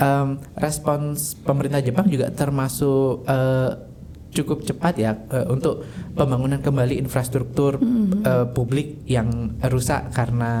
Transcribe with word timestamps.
um, 0.00 0.40
respons 0.56 1.36
pemerintah 1.44 1.84
Jepang 1.84 2.08
juga 2.08 2.32
termasuk 2.32 3.22
uh, 3.28 3.90
cukup 4.30 4.62
cepat 4.62 4.94
ya 4.94 5.12
uh, 5.34 5.50
untuk 5.50 5.82
pembangunan 6.14 6.62
kembali 6.62 7.02
infrastruktur 7.02 7.82
mm-hmm. 7.82 8.22
uh, 8.22 8.46
publik 8.54 9.02
yang 9.10 9.58
rusak 9.66 10.14
karena 10.14 10.52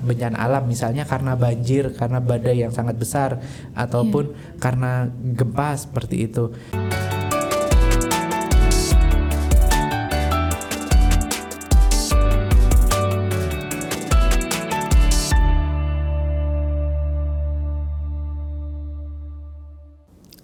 bencana 0.00 0.36
alam 0.40 0.64
misalnya 0.64 1.04
karena 1.04 1.36
banjir 1.36 1.92
karena 1.92 2.24
badai 2.24 2.64
yang 2.64 2.72
sangat 2.72 2.96
besar 2.96 3.36
ataupun 3.76 4.32
yeah. 4.32 4.60
karena 4.60 4.92
gempa 5.12 5.76
seperti 5.76 6.24
itu. 6.24 6.48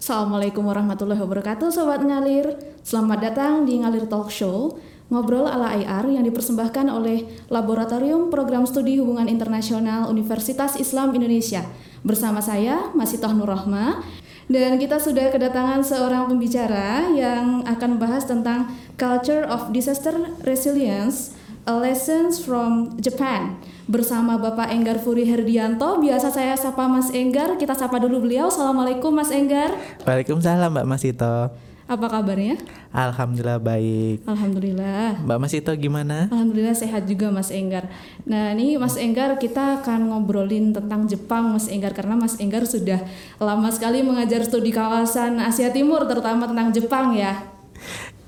Assalamualaikum 0.05 0.69
warahmatullahi 0.69 1.17
wabarakatuh 1.17 1.73
Sobat 1.73 2.05
Ngalir. 2.05 2.45
Selamat 2.85 3.25
datang 3.25 3.65
di 3.65 3.81
Ngalir 3.81 4.05
Talk 4.05 4.29
Show 4.29 4.77
Ngobrol 5.09 5.49
ala 5.49 5.73
IR 5.73 6.13
yang 6.13 6.29
dipersembahkan 6.29 6.93
oleh 6.93 7.25
Laboratorium 7.49 8.29
Program 8.29 8.69
Studi 8.69 9.01
Hubungan 9.01 9.33
Internasional 9.33 10.13
Universitas 10.13 10.77
Islam 10.77 11.17
Indonesia. 11.17 11.65
Bersama 12.05 12.45
saya, 12.45 12.93
Masitoh 12.93 13.33
Nurrohma 13.33 14.05
Dan 14.45 14.77
kita 14.77 15.01
sudah 15.01 15.33
kedatangan 15.33 15.81
seorang 15.81 16.29
pembicara 16.29 17.09
yang 17.17 17.65
akan 17.65 17.97
membahas 17.97 18.29
tentang 18.29 18.77
Culture 19.01 19.49
of 19.49 19.73
Disaster 19.73 20.13
Resilience 20.45 21.33
A 21.65 21.81
Lessons 21.81 22.45
from 22.45 22.93
Japan 23.01 23.57
bersama 23.89 24.37
Bapak 24.37 24.69
Enggar 24.69 25.01
Furi 25.01 25.25
Herdianto. 25.25 25.97
Biasa 25.97 26.29
saya 26.29 26.53
sapa 26.61 26.85
Mas 26.85 27.09
Enggar. 27.09 27.57
Kita 27.57 27.73
sapa 27.73 27.97
dulu 27.97 28.29
beliau. 28.29 28.53
Assalamualaikum 28.53 29.09
Mas 29.09 29.33
Enggar. 29.33 29.73
Waalaikumsalam 30.05 30.69
Mbak 30.69 30.85
Masito. 30.85 31.49
Apa 31.89 32.07
kabarnya? 32.13 32.61
Alhamdulillah 32.93 33.57
baik. 33.65 34.29
Alhamdulillah. 34.29 35.25
Mbak 35.25 35.39
Masito 35.41 35.73
gimana? 35.73 36.29
Alhamdulillah 36.29 36.77
sehat 36.77 37.09
juga 37.09 37.33
Mas 37.33 37.49
Enggar. 37.49 37.89
Nah 38.29 38.53
ini 38.53 38.77
Mas 38.77 39.01
Enggar 39.01 39.41
kita 39.41 39.81
akan 39.81 40.13
ngobrolin 40.13 40.77
tentang 40.77 41.09
Jepang 41.09 41.49
Mas 41.49 41.73
Enggar 41.73 41.97
karena 41.97 42.13
Mas 42.13 42.37
Enggar 42.37 42.69
sudah 42.69 43.01
lama 43.41 43.73
sekali 43.73 44.05
mengajar 44.05 44.45
studi 44.45 44.69
kawasan 44.69 45.41
Asia 45.41 45.73
Timur 45.73 46.05
terutama 46.05 46.45
tentang 46.45 46.77
Jepang 46.77 47.17
ya. 47.17 47.54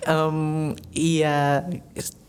Um, 0.07 0.79
iya 0.95 1.67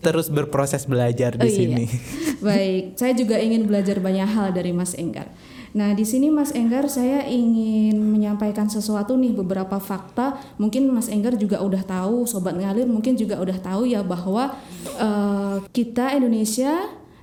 terus 0.02 0.34
berproses 0.34 0.90
belajar 0.90 1.38
di 1.38 1.46
oh, 1.46 1.50
iya. 1.50 1.58
sini. 1.58 1.86
Baik, 2.46 2.98
saya 2.98 3.14
juga 3.14 3.38
ingin 3.38 3.70
belajar 3.70 4.02
banyak 4.02 4.26
hal 4.26 4.50
dari 4.54 4.74
Mas 4.74 4.98
Enggar. 4.98 5.30
Nah, 5.78 5.94
di 5.94 6.02
sini 6.02 6.34
Mas 6.34 6.56
Enggar 6.58 6.90
saya 6.90 7.28
ingin 7.30 8.02
menyampaikan 8.02 8.66
sesuatu 8.66 9.14
nih 9.14 9.36
beberapa 9.36 9.78
fakta. 9.78 10.40
Mungkin 10.58 10.90
Mas 10.90 11.06
Enggar 11.06 11.38
juga 11.38 11.62
udah 11.62 11.86
tahu, 11.86 12.26
sobat 12.26 12.58
ngalir 12.58 12.90
mungkin 12.90 13.14
juga 13.14 13.38
udah 13.38 13.58
tahu 13.62 13.86
ya 13.86 14.02
bahwa 14.02 14.58
uh, 14.98 15.62
kita 15.70 16.18
Indonesia 16.18 16.74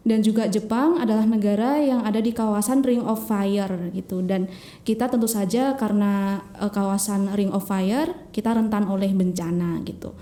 dan 0.04 0.20
juga 0.20 0.44
Jepang 0.46 1.00
adalah 1.00 1.24
negara 1.24 1.80
yang 1.80 2.04
ada 2.04 2.20
di 2.20 2.36
kawasan 2.36 2.84
Ring 2.84 3.00
of 3.00 3.24
Fire 3.24 3.88
gitu 3.96 4.20
dan 4.20 4.52
kita 4.84 5.08
tentu 5.08 5.24
saja 5.24 5.74
karena 5.80 6.44
uh, 6.60 6.68
kawasan 6.68 7.32
Ring 7.32 7.50
of 7.50 7.64
Fire 7.64 8.12
kita 8.30 8.52
rentan 8.52 8.84
oleh 8.84 9.10
bencana 9.16 9.80
gitu. 9.88 10.12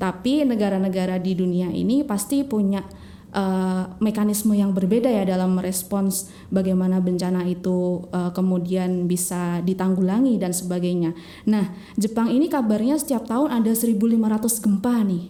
Tapi 0.00 0.48
negara-negara 0.48 1.20
di 1.20 1.36
dunia 1.36 1.68
ini 1.68 2.00
pasti 2.08 2.40
punya 2.40 2.80
uh, 3.36 3.84
mekanisme 4.00 4.56
yang 4.56 4.72
berbeda 4.72 5.12
ya 5.12 5.28
dalam 5.28 5.54
merespons 5.54 6.32
bagaimana 6.50 6.98
bencana 7.04 7.46
itu 7.46 8.08
uh, 8.10 8.32
kemudian 8.34 9.06
bisa 9.06 9.60
ditanggulangi 9.60 10.40
dan 10.40 10.56
sebagainya. 10.56 11.12
Nah, 11.46 11.74
Jepang 12.00 12.32
ini 12.32 12.48
kabarnya 12.48 12.98
setiap 12.98 13.26
tahun 13.28 13.62
ada 13.62 13.72
1500 13.76 14.64
gempa 14.64 14.96
nih. 15.04 15.24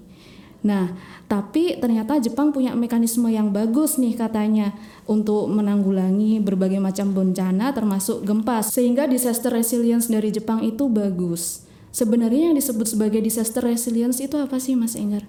Nah, 0.60 0.92
tapi 1.24 1.80
ternyata 1.80 2.20
Jepang 2.20 2.52
punya 2.52 2.76
mekanisme 2.76 3.32
yang 3.32 3.48
bagus 3.48 3.96
nih 3.96 4.12
katanya 4.12 4.76
untuk 5.08 5.48
menanggulangi 5.48 6.36
berbagai 6.44 6.76
macam 6.76 7.16
bencana 7.16 7.72
termasuk 7.72 8.28
gempa 8.28 8.60
sehingga 8.60 9.08
disaster 9.08 9.48
resilience 9.48 10.12
dari 10.12 10.28
Jepang 10.28 10.60
itu 10.60 10.84
bagus. 10.92 11.69
Sebenarnya 11.90 12.50
yang 12.50 12.56
disebut 12.56 12.86
sebagai 12.86 13.18
disaster 13.18 13.66
resilience 13.66 14.22
itu 14.22 14.38
apa 14.38 14.62
sih 14.62 14.78
Mas 14.78 14.94
Enggar? 14.94 15.26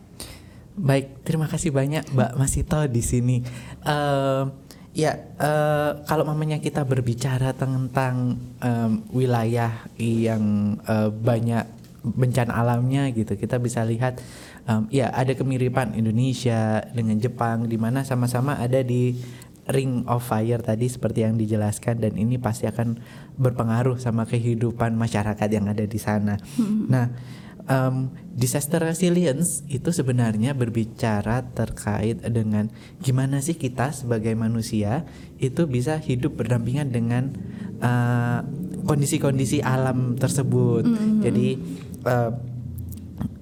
Baik, 0.78 1.26
terima 1.28 1.50
kasih 1.50 1.74
banyak 1.74 2.14
Mbak 2.14 2.32
Masito 2.38 2.80
di 2.88 3.04
sini. 3.04 3.38
Uh, 3.84 4.48
ya, 4.94 5.20
uh, 5.42 6.06
kalau 6.06 6.24
mamanya 6.24 6.62
kita 6.62 6.86
berbicara 6.86 7.52
tentang 7.58 8.40
um, 8.62 8.92
wilayah 9.12 9.74
yang 9.98 10.78
uh, 10.86 11.10
banyak 11.12 11.66
bencana 12.02 12.56
alamnya 12.56 13.10
gitu, 13.14 13.36
kita 13.36 13.58
bisa 13.62 13.82
lihat 13.84 14.22
um, 14.66 14.86
ya 14.90 15.10
ada 15.14 15.34
kemiripan 15.34 15.94
Indonesia 15.98 16.82
dengan 16.94 17.18
Jepang 17.18 17.66
di 17.66 17.78
mana 17.78 18.06
sama-sama 18.06 18.58
ada 18.58 18.82
di 18.82 19.18
ring 19.72 20.04
of 20.06 20.22
fire 20.22 20.60
tadi 20.60 20.92
seperti 20.92 21.24
yang 21.24 21.40
dijelaskan 21.40 22.04
dan 22.04 22.14
ini 22.20 22.38
pasti 22.38 22.68
akan 22.68 23.00
berpengaruh 23.40 23.98
sama 23.98 24.28
kehidupan 24.28 24.94
masyarakat 24.96 25.50
yang 25.50 25.72
ada 25.72 25.88
di 25.88 26.00
sana. 26.00 26.36
Hmm. 26.60 26.86
Nah, 26.92 27.06
um, 27.68 28.12
disaster 28.36 28.84
resilience 28.84 29.64
itu 29.72 29.92
sebenarnya 29.92 30.52
berbicara 30.56 31.46
terkait 31.56 32.24
dengan 32.28 32.72
gimana 33.00 33.40
sih 33.40 33.56
kita 33.56 33.96
sebagai 33.96 34.34
manusia 34.36 35.08
itu 35.38 35.68
bisa 35.68 36.00
hidup 36.00 36.40
berdampingan 36.40 36.90
dengan 36.92 37.24
uh, 37.82 38.44
kondisi-kondisi 38.86 39.62
uh, 39.62 39.72
alam 39.72 40.20
tersebut. 40.20 40.84
Hmm. 40.88 41.22
Jadi 41.22 41.48
uh, 42.08 42.32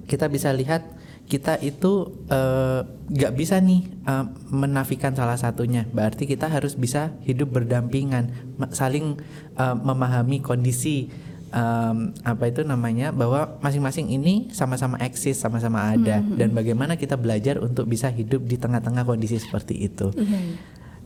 kita 0.09 0.25
bisa 0.29 0.49
lihat 0.53 0.98
kita 1.29 1.61
itu 1.61 2.09
eh, 2.33 2.81
nggak 2.89 3.33
uh, 3.33 3.37
bisa 3.37 3.61
nih 3.61 3.85
uh, 4.09 4.25
menafikan 4.49 5.13
salah 5.13 5.37
satunya. 5.37 5.85
Berarti 5.93 6.25
kita 6.25 6.49
harus 6.49 6.73
bisa 6.73 7.13
hidup 7.21 7.53
berdampingan, 7.53 8.33
saling 8.73 9.21
uh, 9.53 9.77
memahami 9.77 10.41
kondisi 10.41 11.13
um, 11.53 12.17
apa 12.25 12.49
itu 12.49 12.65
namanya 12.65 13.13
bahwa 13.13 13.61
masing-masing 13.61 14.09
ini 14.09 14.49
sama-sama 14.49 14.97
eksis, 15.05 15.37
sama-sama 15.37 15.93
ada 15.93 16.17
mm 16.17 16.33
-hmm. 16.33 16.37
dan 16.41 16.49
bagaimana 16.49 16.93
kita 16.97 17.13
belajar 17.13 17.61
untuk 17.61 17.85
bisa 17.85 18.09
hidup 18.09 18.49
di 18.49 18.57
tengah-tengah 18.57 19.05
kondisi 19.05 19.37
seperti 19.37 19.85
itu. 19.85 20.09
Mm 20.09 20.25
-hmm. 20.25 20.45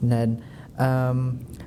Dan 0.03 0.27
um, 0.79 1.19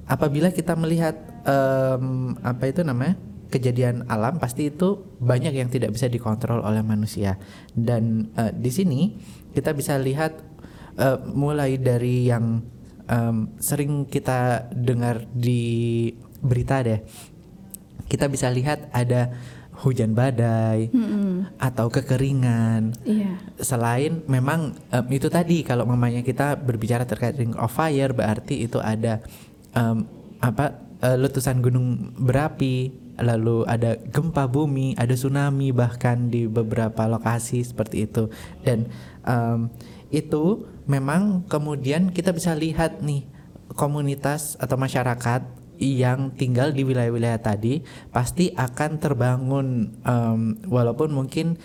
apabila 0.08 0.48
kita 0.48 0.72
melihat 0.80 1.16
um, 1.44 2.40
apa 2.40 2.72
itu 2.72 2.80
namanya 2.80 3.20
kejadian 3.50 4.04
alam 4.10 4.42
pasti 4.42 4.70
itu 4.70 5.02
banyak 5.22 5.54
yang 5.54 5.70
tidak 5.70 5.94
bisa 5.94 6.10
dikontrol 6.10 6.62
oleh 6.62 6.82
manusia 6.82 7.38
dan 7.72 8.30
uh, 8.34 8.50
di 8.50 8.70
sini 8.70 9.00
kita 9.54 9.72
bisa 9.72 9.96
lihat 9.96 10.36
uh, 10.98 11.22
mulai 11.30 11.78
dari 11.78 12.26
yang 12.26 12.60
um, 13.06 13.54
sering 13.62 14.10
kita 14.10 14.68
dengar 14.74 15.24
di 15.30 16.10
berita 16.42 16.82
deh 16.82 17.00
kita 18.06 18.30
bisa 18.30 18.50
lihat 18.50 18.90
ada 18.94 19.34
hujan 19.84 20.16
badai 20.16 20.88
hmm. 20.88 21.60
atau 21.60 21.92
kekeringan. 21.92 22.96
Yeah. 23.04 23.36
Selain 23.60 24.24
memang 24.24 24.72
um, 24.72 25.06
itu 25.12 25.28
tadi 25.28 25.60
kalau 25.66 25.84
mamanya 25.84 26.24
kita 26.24 26.56
berbicara 26.56 27.04
terkait 27.04 27.36
ring 27.36 27.52
of 27.60 27.68
fire 27.68 28.16
berarti 28.16 28.64
itu 28.64 28.80
ada 28.80 29.20
um, 29.76 30.08
apa 30.40 30.80
uh, 31.04 31.16
letusan 31.20 31.60
gunung 31.60 32.16
berapi 32.16 33.05
lalu 33.20 33.64
ada 33.64 33.96
gempa 33.96 34.48
bumi, 34.48 34.96
ada 34.96 35.12
tsunami 35.16 35.72
bahkan 35.72 36.28
di 36.28 36.48
beberapa 36.48 37.08
lokasi 37.08 37.64
seperti 37.64 38.08
itu. 38.08 38.28
Dan 38.64 38.88
um, 39.24 39.72
itu 40.12 40.68
memang 40.86 41.44
kemudian 41.50 42.14
kita 42.14 42.30
bisa 42.30 42.54
lihat 42.54 43.02
nih 43.02 43.26
komunitas 43.74 44.54
atau 44.62 44.78
masyarakat 44.78 45.42
yang 45.76 46.32
tinggal 46.32 46.72
di 46.72 46.88
wilayah-wilayah 46.88 47.40
tadi 47.40 47.84
pasti 48.08 48.48
akan 48.56 48.90
terbangun 48.96 49.92
um, 50.08 50.56
walaupun 50.64 51.12
mungkin 51.12 51.60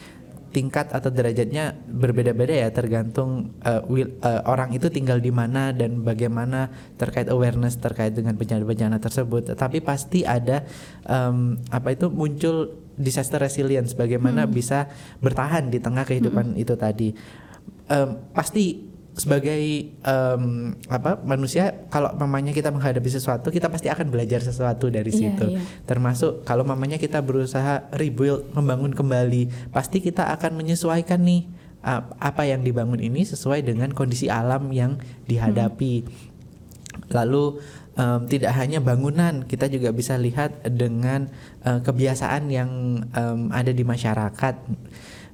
tingkat 0.52 0.92
atau 0.92 1.08
derajatnya 1.08 1.80
berbeda-beda 1.88 2.52
ya 2.52 2.70
tergantung 2.70 3.56
uh, 3.64 3.82
will, 3.88 4.12
uh, 4.20 4.44
orang 4.46 4.76
itu 4.76 4.92
tinggal 4.92 5.18
di 5.24 5.32
mana 5.32 5.72
dan 5.72 6.04
bagaimana 6.04 6.68
terkait 7.00 7.32
awareness 7.32 7.80
terkait 7.80 8.12
dengan 8.12 8.36
bencana-bencana 8.36 9.00
tersebut. 9.00 9.56
Tapi 9.56 9.80
pasti 9.80 10.28
ada 10.28 10.68
um, 11.08 11.56
apa 11.72 11.96
itu 11.96 12.12
muncul 12.12 12.76
disaster 13.00 13.40
resilience 13.40 13.96
bagaimana 13.96 14.44
hmm. 14.44 14.52
bisa 14.52 14.92
bertahan 15.24 15.72
di 15.72 15.80
tengah 15.80 16.04
kehidupan 16.04 16.54
hmm. 16.54 16.62
itu 16.62 16.76
tadi. 16.76 17.10
Um, 17.88 18.32
pasti 18.36 18.91
sebagai 19.12 19.92
um, 20.08 20.72
apa 20.88 21.20
manusia 21.28 21.84
kalau 21.92 22.16
mamanya 22.16 22.56
kita 22.56 22.72
menghadapi 22.72 23.12
sesuatu 23.12 23.52
kita 23.52 23.68
pasti 23.68 23.92
akan 23.92 24.08
belajar 24.08 24.40
sesuatu 24.40 24.88
dari 24.88 25.12
yeah, 25.12 25.20
situ 25.20 25.48
yeah. 25.60 25.64
termasuk 25.84 26.48
kalau 26.48 26.64
mamanya 26.64 26.96
kita 26.96 27.20
berusaha 27.20 27.92
rebuild 27.92 28.48
membangun 28.56 28.96
kembali 28.96 29.72
pasti 29.76 30.00
kita 30.00 30.32
akan 30.32 30.56
menyesuaikan 30.56 31.20
nih 31.20 31.44
apa 32.22 32.46
yang 32.46 32.62
dibangun 32.62 33.02
ini 33.02 33.26
sesuai 33.26 33.66
dengan 33.66 33.92
kondisi 33.92 34.32
alam 34.32 34.70
yang 34.72 34.96
dihadapi 35.28 36.08
hmm. 36.08 37.12
lalu 37.12 37.60
um, 37.98 38.28
tidak 38.28 38.54
hanya 38.56 38.80
bangunan, 38.80 39.44
kita 39.48 39.68
juga 39.68 39.92
bisa 39.92 40.16
lihat 40.16 40.64
dengan 40.64 41.28
uh, 41.66 41.80
kebiasaan 41.84 42.48
yang 42.52 42.70
um, 43.12 43.52
ada 43.52 43.72
di 43.72 43.84
masyarakat. 43.84 44.56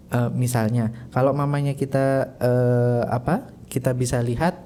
Uh, 0.08 0.32
misalnya, 0.32 0.96
kalau 1.12 1.36
mamanya 1.36 1.76
kita 1.76 2.32
uh, 2.40 3.04
apa, 3.12 3.57
kita 3.78 3.94
bisa 3.94 4.18
lihat 4.26 4.66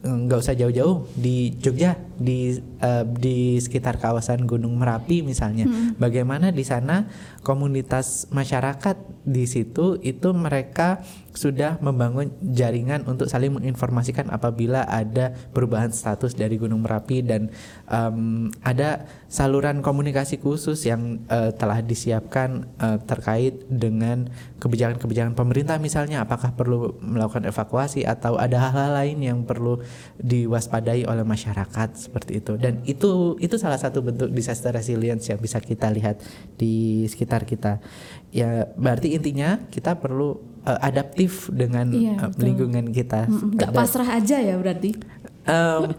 nggak 0.00 0.40
usah 0.40 0.56
jauh-jauh 0.56 1.12
di 1.12 1.52
Jogja 1.60 1.92
di 2.16 2.58
uh, 2.82 3.04
di 3.04 3.60
sekitar 3.60 4.00
kawasan 4.00 4.44
Gunung 4.48 4.76
Merapi 4.76 5.20
misalnya. 5.22 5.64
Hmm. 5.66 5.98
bagaimana 5.98 6.52
di 6.52 6.62
sana 6.62 7.08
komunitas 7.42 8.28
masyarakat 8.34 8.96
di 9.26 9.44
situ 9.46 9.98
itu 10.02 10.30
mereka 10.34 11.02
sudah 11.36 11.76
membangun 11.84 12.32
jaringan 12.40 13.04
untuk 13.04 13.28
saling 13.28 13.52
menginformasikan 13.52 14.32
apabila 14.32 14.88
ada 14.88 15.36
perubahan 15.52 15.92
status 15.92 16.32
dari 16.32 16.56
Gunung 16.56 16.82
Merapi 16.82 17.20
dan 17.20 17.52
um, 17.86 18.48
ada 18.64 19.04
saluran 19.28 19.84
komunikasi 19.84 20.40
khusus 20.40 20.88
yang 20.88 21.20
uh, 21.28 21.52
telah 21.52 21.84
disiapkan 21.84 22.64
uh, 22.80 22.98
terkait 23.04 23.68
dengan 23.68 24.32
kebijakan-kebijakan 24.58 25.36
pemerintah 25.36 25.76
misalnya. 25.76 26.24
Apakah 26.24 26.56
perlu 26.56 26.96
melakukan 27.04 27.44
evakuasi 27.44 28.08
atau 28.08 28.40
ada 28.40 28.56
hal-hal 28.56 28.96
lain 28.96 29.18
yang 29.20 29.38
perlu 29.44 29.84
diwaspadai 30.18 31.04
oleh 31.04 31.22
masyarakat 31.22 32.05
seperti 32.06 32.38
itu 32.38 32.54
dan 32.54 32.80
itu 32.86 33.34
itu 33.42 33.58
salah 33.58 33.76
satu 33.76 33.98
bentuk 34.00 34.30
disaster 34.30 34.70
resilience 34.70 35.26
yang 35.26 35.42
bisa 35.42 35.58
kita 35.58 35.90
lihat 35.90 36.22
di 36.54 37.02
sekitar 37.10 37.42
kita 37.42 37.82
ya 38.30 38.70
berarti 38.78 39.18
intinya 39.18 39.58
kita 39.68 39.98
perlu 39.98 40.56
uh, 40.66 40.78
adaptif 40.82 41.48
dengan 41.54 41.88
iya, 41.94 42.18
uh, 42.18 42.34
lingkungan 42.36 42.90
kita. 42.90 43.30
Gak 43.30 43.70
pasrah 43.72 44.18
aja 44.18 44.42
ya 44.42 44.54
berarti? 44.58 44.98
Um, 45.46 45.94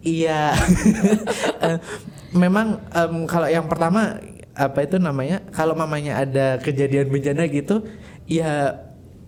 iya, 0.00 0.56
uh, 1.60 1.78
memang 2.42 2.80
um, 2.96 3.28
kalau 3.28 3.46
yang 3.46 3.68
pertama 3.68 4.16
apa 4.56 4.78
itu 4.88 4.96
namanya? 4.96 5.44
Kalau 5.52 5.76
mamanya 5.76 6.24
ada 6.24 6.56
kejadian 6.56 7.12
bencana 7.12 7.44
gitu, 7.52 7.84
ya 8.24 8.80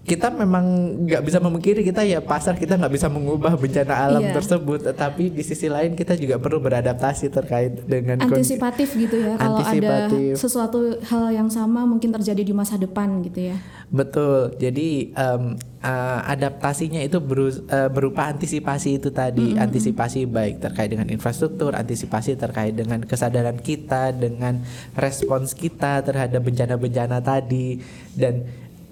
kita 0.08 0.32
memang 0.32 0.64
nggak 1.04 1.20
bisa 1.20 1.38
memungkiri 1.38 1.84
kita 1.84 2.00
ya 2.00 2.24
pasar 2.24 2.56
kita 2.56 2.80
nggak 2.80 2.92
bisa 2.96 3.12
mengubah 3.12 3.52
bencana 3.60 3.94
alam 4.08 4.24
iya. 4.24 4.32
tersebut 4.32 4.80
tapi 4.96 5.28
di 5.28 5.44
sisi 5.44 5.68
lain 5.68 5.92
kita 5.92 6.16
juga 6.16 6.40
perlu 6.40 6.64
beradaptasi 6.64 7.28
terkait 7.28 7.84
dengan 7.84 8.24
antisipatif 8.24 8.96
gitu 8.96 9.20
ya 9.20 9.36
kalau 9.36 9.60
ada 9.60 10.08
sesuatu 10.32 10.96
hal 11.04 11.28
yang 11.36 11.52
sama 11.52 11.84
mungkin 11.84 12.08
terjadi 12.16 12.40
di 12.40 12.56
masa 12.56 12.80
depan 12.80 13.20
gitu 13.20 13.52
ya 13.52 13.56
betul 13.92 14.56
jadi 14.56 15.12
um, 15.12 15.60
uh, 15.84 16.20
adaptasinya 16.24 17.04
itu 17.04 17.20
beru, 17.20 17.52
uh, 17.68 17.92
berupa 17.92 18.32
antisipasi 18.32 18.96
itu 18.96 19.12
tadi 19.12 19.52
mm 19.52 19.60
-hmm. 19.60 19.64
antisipasi 19.68 20.24
baik 20.24 20.64
terkait 20.64 20.88
dengan 20.88 21.12
infrastruktur 21.12 21.76
antisipasi 21.76 22.40
terkait 22.40 22.72
dengan 22.72 23.04
kesadaran 23.04 23.60
kita 23.60 24.16
dengan 24.16 24.64
respons 24.96 25.52
kita 25.52 26.00
terhadap 26.00 26.40
bencana-bencana 26.40 27.20
tadi 27.20 27.84
dan 28.16 28.48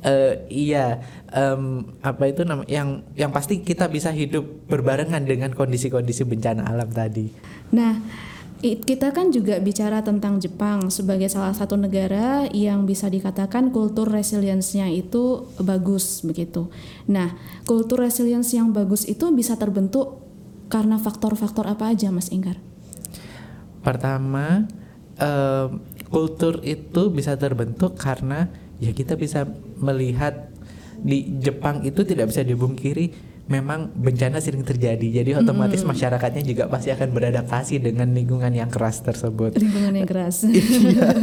uh, 0.06 0.34
iya 0.46 1.02
um, 1.34 1.92
apa 2.00 2.30
itu 2.30 2.46
nama 2.46 2.62
yang 2.70 3.02
yang 3.18 3.34
pasti 3.34 3.60
kita 3.60 3.90
bisa 3.90 4.14
hidup 4.14 4.46
berbarengan 4.70 5.26
dengan 5.26 5.50
kondisi-kondisi 5.52 6.22
bencana 6.24 6.64
alam 6.70 6.88
tadi. 6.88 7.28
Nah, 7.74 7.98
kita 8.62 9.12
kan 9.12 9.34
juga 9.34 9.60
bicara 9.60 10.00
tentang 10.00 10.40
Jepang 10.40 10.88
sebagai 10.88 11.28
salah 11.28 11.52
satu 11.52 11.76
negara 11.76 12.48
yang 12.54 12.88
bisa 12.88 13.10
dikatakan 13.10 13.68
kultur 13.74 14.08
resilience-nya 14.08 14.88
itu 14.88 15.50
bagus 15.60 16.24
begitu. 16.24 16.72
Nah, 17.10 17.36
kultur 17.68 18.00
resilience 18.06 18.54
yang 18.56 18.72
bagus 18.72 19.04
itu 19.04 19.28
bisa 19.34 19.58
terbentuk 19.60 20.24
karena 20.72 20.98
faktor-faktor 20.98 21.68
apa 21.68 21.94
aja, 21.94 22.10
Mas 22.10 22.32
Inggar? 22.32 22.58
Pertama, 23.84 24.66
um, 25.20 25.78
kultur 26.10 26.58
itu 26.66 27.12
bisa 27.12 27.38
terbentuk 27.38 27.94
karena 27.94 28.50
ya 28.82 28.92
kita 28.92 29.16
bisa 29.16 29.48
melihat 29.80 30.52
di 31.00 31.40
Jepang 31.40 31.84
itu 31.84 32.02
tidak 32.04 32.32
bisa 32.32 32.40
dibungkiri 32.40 33.36
memang 33.46 33.94
bencana 33.94 34.42
sering 34.42 34.66
terjadi 34.66 35.22
jadi 35.22 35.38
otomatis 35.38 35.86
hmm. 35.86 35.94
masyarakatnya 35.94 36.42
juga 36.42 36.66
pasti 36.66 36.90
akan 36.90 37.14
beradaptasi 37.14 37.78
dengan 37.78 38.10
lingkungan 38.10 38.50
yang 38.50 38.66
keras 38.66 39.06
tersebut 39.06 39.54
lingkungan 39.62 39.94
yang 40.02 40.08
keras 40.08 40.42
iya. 40.50 41.14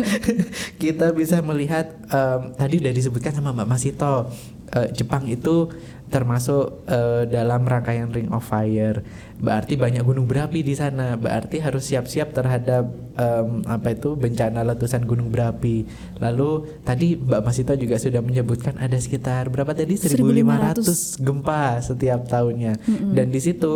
kita 0.80 1.12
bisa 1.12 1.44
melihat 1.44 1.92
um, 2.08 2.56
tadi 2.56 2.80
sudah 2.80 2.94
disebutkan 2.96 3.36
sama 3.36 3.52
Mbak 3.52 3.68
Masito 3.68 4.32
uh, 4.72 4.88
Jepang 4.96 5.28
itu 5.28 5.68
termasuk 6.14 6.86
uh, 6.86 7.26
dalam 7.26 7.66
rangkaian 7.66 8.14
Ring 8.14 8.30
of 8.30 8.46
Fire. 8.46 9.02
Berarti 9.42 9.74
banyak 9.74 10.06
gunung 10.06 10.30
berapi 10.30 10.62
di 10.62 10.78
sana. 10.78 11.18
Berarti 11.18 11.58
harus 11.58 11.90
siap-siap 11.90 12.38
terhadap 12.38 12.86
um, 13.18 13.66
apa 13.66 13.98
itu 13.98 14.14
bencana 14.14 14.62
letusan 14.62 15.10
gunung 15.10 15.34
berapi. 15.34 15.90
Lalu 16.22 16.70
tadi 16.86 17.18
Mbak 17.18 17.42
Masito 17.42 17.74
juga 17.74 17.98
sudah 17.98 18.22
menyebutkan 18.22 18.78
ada 18.78 18.94
sekitar 19.02 19.50
berapa 19.50 19.74
tadi 19.74 19.98
1500, 19.98 21.18
1500 21.18 21.26
gempa 21.26 21.82
setiap 21.82 22.22
tahunnya. 22.30 22.78
Mm 22.78 22.94
-hmm. 22.94 23.12
Dan 23.18 23.28
di 23.34 23.42
situ 23.42 23.74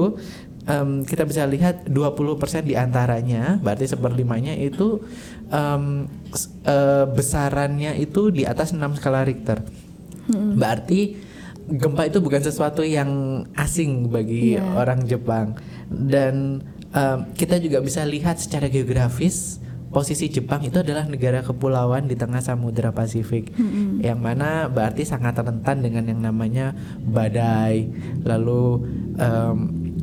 um, 0.70 1.02
kita 1.02 1.26
bisa 1.26 1.42
lihat 1.50 1.90
20% 1.90 2.70
di 2.70 2.78
antaranya 2.78 3.58
berarti 3.66 3.90
seperlimanya 3.90 4.54
itu 4.54 5.02
um, 5.50 6.06
uh, 6.70 7.06
besarannya 7.10 7.98
itu 7.98 8.30
di 8.30 8.46
atas 8.46 8.78
6 8.78 9.02
skala 9.02 9.26
Richter. 9.26 9.66
-hmm. 9.66 10.54
Berarti 10.54 11.27
gempa 11.68 12.08
itu 12.08 12.24
bukan 12.24 12.40
sesuatu 12.40 12.82
yang 12.82 13.44
asing 13.60 14.08
bagi 14.08 14.56
yeah. 14.56 14.80
orang 14.80 15.04
Jepang 15.04 15.60
dan 15.92 16.64
um, 16.96 17.20
kita 17.36 17.60
juga 17.60 17.84
bisa 17.84 18.08
lihat 18.08 18.40
secara 18.40 18.72
geografis 18.72 19.60
posisi 19.92 20.28
Jepang 20.28 20.64
itu 20.64 20.80
adalah 20.80 21.08
negara 21.08 21.44
kepulauan 21.44 22.08
di 22.08 22.16
tengah 22.16 22.44
Samudra 22.44 22.92
Pasifik 22.92 23.52
mm-hmm. 23.56 24.04
yang 24.04 24.20
mana 24.20 24.68
berarti 24.68 25.08
sangat 25.08 25.40
rentan 25.40 25.84
dengan 25.84 26.08
yang 26.08 26.24
namanya 26.24 26.76
badai 27.04 27.88
lalu 28.24 28.84
um, 29.20 29.58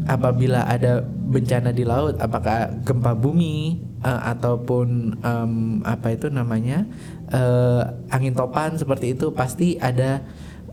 apabila 0.05 0.69
ada 0.69 1.05
bencana 1.05 1.72
di 1.72 1.84
laut 1.84 2.16
apakah 2.20 2.72
gempa 2.84 3.16
bumi 3.16 3.81
uh, 4.05 4.37
ataupun 4.37 5.20
um, 5.25 5.81
apa 5.84 6.12
itu 6.12 6.28
namanya 6.28 6.84
uh, 7.32 7.88
angin 8.12 8.37
topan 8.37 8.76
seperti 8.76 9.16
itu 9.16 9.32
pasti 9.32 9.81
ada 9.81 10.20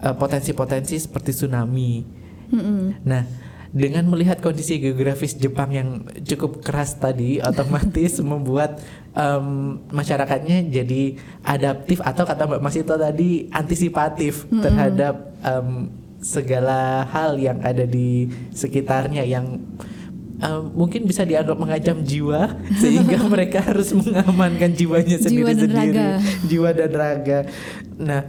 uh, 0.04 0.16
potensi-potensi 0.18 0.98
seperti 0.98 1.32
tsunami. 1.32 2.04
Mm-hmm. 2.52 2.82
Nah, 3.08 3.24
dengan 3.72 4.04
melihat 4.12 4.44
kondisi 4.44 4.84
geografis 4.84 5.40
Jepang 5.40 5.72
yang 5.72 6.04
cukup 6.28 6.60
keras 6.60 7.00
tadi, 7.00 7.40
otomatis 7.50 8.20
membuat 8.20 8.84
um, 9.16 9.80
masyarakatnya 9.94 10.68
jadi 10.68 11.16
adaptif 11.46 12.04
atau 12.04 12.28
kata 12.28 12.50
Mbak 12.50 12.62
Masito 12.62 12.96
tadi 13.00 13.48
antisipatif 13.54 14.44
mm-hmm. 14.46 14.62
terhadap 14.62 15.16
um, 15.46 15.88
segala 16.22 17.10
hal 17.10 17.42
yang 17.42 17.58
ada 17.66 17.82
di 17.82 18.30
sekitarnya 18.54 19.26
yang 19.26 19.58
uh, 20.42 20.62
mungkin 20.62 21.06
bisa 21.06 21.24
dianggap 21.26 21.58
mengancam 21.58 22.02
jiwa 22.02 22.58
sehingga 22.82 23.22
mereka 23.26 23.62
harus 23.62 23.94
mengamankan 23.94 24.74
jiwanya 24.74 25.18
sendiri-sendiri, 25.22 26.22
jiwa 26.46 26.70
dan 26.74 26.92
raga. 26.92 27.40
Nah, 27.98 28.26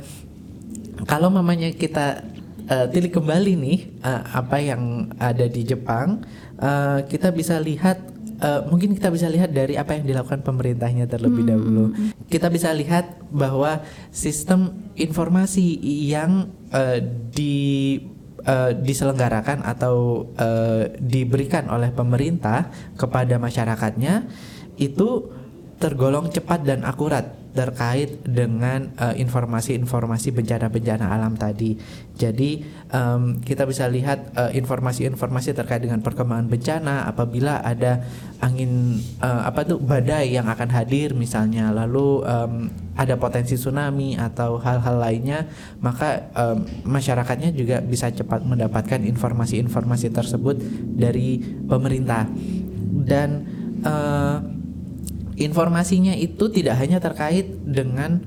kalau 1.07 1.29
mamanya 1.29 1.71
kita 1.75 2.23
uh, 2.71 2.87
tilik 2.91 3.11
kembali 3.11 3.53
nih 3.59 3.79
uh, 4.03 4.23
apa 4.39 4.63
yang 4.63 5.13
ada 5.19 5.47
di 5.51 5.63
Jepang, 5.67 6.23
uh, 6.63 7.03
kita 7.07 7.35
bisa 7.35 7.59
lihat 7.59 7.99
uh, 8.43 8.67
mungkin 8.69 8.95
kita 8.95 9.09
bisa 9.11 9.27
lihat 9.31 9.55
dari 9.55 9.79
apa 9.79 9.99
yang 9.99 10.05
dilakukan 10.07 10.43
pemerintahnya 10.43 11.07
terlebih 11.07 11.47
hmm. 11.47 11.53
dahulu. 11.53 11.85
Kita 12.27 12.51
bisa 12.51 12.75
lihat 12.75 13.23
bahwa 13.31 13.83
sistem 14.11 14.91
informasi 14.99 15.79
yang 16.07 16.51
uh, 16.75 16.99
di 17.33 17.99
uh, 18.47 18.75
diselenggarakan 18.75 19.63
atau 19.63 20.27
uh, 20.39 20.91
diberikan 20.99 21.71
oleh 21.71 21.95
pemerintah 21.95 22.71
kepada 22.99 23.39
masyarakatnya 23.39 24.27
itu 24.81 25.31
tergolong 25.83 26.31
cepat 26.31 26.63
dan 26.63 26.87
akurat 26.87 27.43
terkait 27.53 28.25
dengan 28.25 28.89
uh, 28.97 29.13
informasi-informasi 29.13 30.33
bencana-bencana 30.33 31.05
alam 31.11 31.37
tadi. 31.37 31.77
Jadi 32.17 32.65
um, 32.89 33.43
kita 33.43 33.69
bisa 33.69 33.85
lihat 33.91 34.33
informasi 34.57 35.03
informasi-informasi 35.03 35.53
terkait 35.53 35.83
dengan 35.83 36.01
perkembangan 36.01 36.49
bencana 36.49 37.09
apabila 37.09 37.61
ada 37.65 38.05
angin 38.41 39.01
uh, 39.21 39.49
apa 39.49 39.65
tuh 39.67 39.83
badai 39.83 40.33
yang 40.33 40.49
akan 40.49 40.71
hadir 40.71 41.13
misalnya, 41.13 41.75
lalu 41.75 42.23
um, 42.25 42.71
ada 42.97 43.17
potensi 43.17 43.57
tsunami 43.57 44.15
atau 44.17 44.61
hal-hal 44.61 44.97
lainnya, 45.01 45.49
maka 45.81 46.29
um, 46.37 46.65
masyarakatnya 46.85 47.53
juga 47.57 47.81
bisa 47.81 48.13
cepat 48.13 48.45
mendapatkan 48.45 49.01
informasi-informasi 49.03 50.13
tersebut 50.13 50.57
dari 50.95 51.41
pemerintah 51.65 52.29
dan 53.09 53.45
uh, 53.85 54.62
informasinya 55.37 56.13
itu 56.17 56.49
tidak 56.53 56.81
hanya 56.81 56.99
terkait 57.01 57.49
dengan 57.65 58.21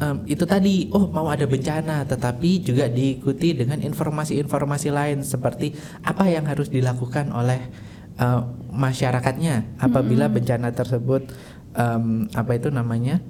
um, 0.00 0.24
itu 0.24 0.44
tadi 0.48 0.88
oh 0.94 1.10
mau 1.10 1.28
ada 1.28 1.44
bencana 1.44 2.06
tetapi 2.08 2.64
juga 2.64 2.88
diikuti 2.88 3.54
dengan 3.54 3.82
informasi-informasi 3.82 4.88
lain 4.88 5.18
seperti 5.22 5.74
apa 6.02 6.26
yang 6.30 6.46
harus 6.48 6.72
dilakukan 6.72 7.30
oleh 7.34 7.60
uh, 8.18 8.46
masyarakatnya 8.72 9.78
apabila 9.82 10.30
bencana 10.30 10.72
tersebut 10.72 11.28
um, 11.74 12.26
apa 12.32 12.56
itu 12.56 12.70
namanya 12.72 13.20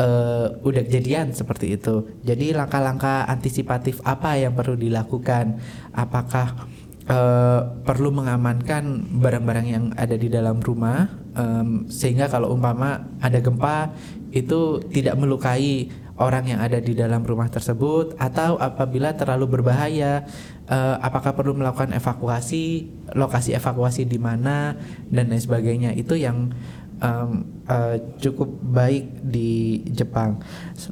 uh, 0.00 0.56
udah 0.62 0.82
kejadian 0.86 1.32
seperti 1.32 1.76
itu. 1.76 2.06
Jadi 2.22 2.52
langkah-langkah 2.52 3.26
antisipatif 3.28 4.00
apa 4.04 4.36
yang 4.38 4.52
perlu 4.54 4.76
dilakukan? 4.76 5.60
Apakah 5.92 6.68
uh, 7.10 7.60
perlu 7.82 8.12
mengamankan 8.12 9.16
barang-barang 9.20 9.66
yang 9.66 9.84
ada 9.96 10.14
di 10.14 10.28
dalam 10.30 10.60
rumah 10.60 11.25
um, 11.36 11.86
sehingga 11.86 12.26
kalau 12.26 12.56
umpama 12.56 13.06
ada 13.20 13.38
gempa 13.38 13.92
itu 14.32 14.82
tidak 14.90 15.14
melukai 15.20 15.92
orang 16.16 16.56
yang 16.56 16.60
ada 16.64 16.80
di 16.80 16.96
dalam 16.96 17.20
rumah 17.22 17.46
tersebut 17.52 18.16
atau 18.16 18.56
apabila 18.56 19.12
terlalu 19.12 19.60
berbahaya. 19.60 20.24
Uh, 20.66 20.98
apakah 20.98 21.30
perlu 21.30 21.54
melakukan 21.54 21.94
evakuasi 21.94 22.90
lokasi 23.14 23.54
evakuasi 23.54 24.02
di 24.02 24.18
mana 24.18 24.74
dan 25.12 25.30
lain 25.30 25.38
sebagainya. 25.38 25.94
Itu 25.94 26.18
yang 26.18 26.50
um, 26.98 27.62
uh, 27.70 27.94
cukup 28.18 28.50
baik 28.66 29.22
di 29.22 29.84
Jepang. 29.94 30.42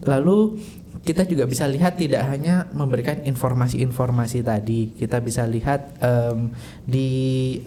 Lalu 0.07 0.63
kita 1.05 1.29
juga 1.29 1.45
bisa 1.45 1.69
lihat 1.69 2.01
tidak 2.01 2.25
hanya 2.31 2.71
memberikan 2.73 3.21
informasi-informasi 3.27 4.41
tadi. 4.41 4.95
Kita 4.95 5.21
bisa 5.21 5.45
lihat 5.45 6.01
um, 6.01 6.55
di 6.87 7.09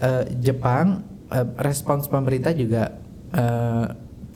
uh, 0.00 0.26
Jepang 0.42 1.17
uh, 1.30 1.46
respons 1.60 2.08
pemerintah 2.08 2.52
juga 2.52 2.96
uh, 3.34 3.86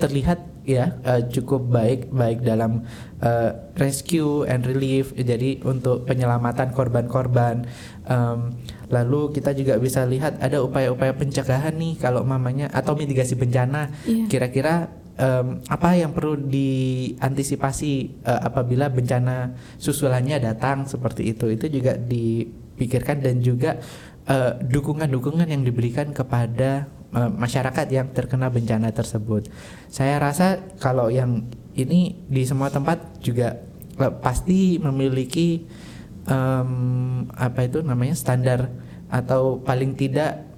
terlihat 0.01 0.53
ya 0.63 0.99
uh, 1.03 1.23
cukup 1.27 1.67
baik 1.71 2.15
baik 2.15 2.47
dalam 2.47 2.87
uh, 3.19 3.51
rescue 3.79 4.47
and 4.47 4.63
relief 4.63 5.11
jadi 5.15 5.63
untuk 5.67 6.07
penyelamatan 6.07 6.71
korban-korban. 6.71 7.67
Um, 8.07 8.55
lalu 8.91 9.35
kita 9.35 9.55
juga 9.55 9.79
bisa 9.79 10.07
lihat 10.07 10.39
ada 10.39 10.63
upaya-upaya 10.63 11.15
pencegahan 11.15 11.75
nih 11.79 11.99
kalau 11.99 12.23
mamanya 12.23 12.71
atau 12.71 12.95
mitigasi 12.95 13.35
bencana. 13.35 13.91
Kira 14.07 14.51
kira-kira 14.51 14.75
um, 15.19 15.63
apa 15.67 15.99
yang 15.99 16.15
perlu 16.15 16.39
diantisipasi 16.39 18.23
uh, 18.27 18.41
apabila 18.47 18.91
bencana 18.91 19.55
susulannya 19.79 20.39
datang 20.39 20.87
seperti 20.87 21.35
itu? 21.35 21.51
Itu 21.51 21.67
juga 21.71 21.99
dipikirkan 21.99 23.23
dan 23.23 23.43
juga 23.43 23.83
dukungan-dukungan 24.71 25.47
uh, 25.49 25.53
yang 25.53 25.63
diberikan 25.67 26.15
kepada 26.15 26.87
uh, 27.15 27.31
masyarakat 27.31 27.87
yang 27.91 28.11
terkena 28.15 28.49
bencana 28.49 28.95
tersebut. 28.95 29.51
Saya 29.91 30.23
rasa 30.23 30.63
kalau 30.79 31.11
yang 31.11 31.51
ini 31.75 32.23
di 32.29 32.43
semua 32.45 32.71
tempat 32.71 33.23
juga 33.25 33.59
uh, 33.99 34.13
pasti 34.23 34.79
memiliki 34.79 35.67
um, 36.29 37.27
apa 37.35 37.67
itu 37.67 37.83
namanya 37.83 38.15
standar 38.15 38.71
atau 39.13 39.61
paling 39.61 39.93
tidak 39.99 40.53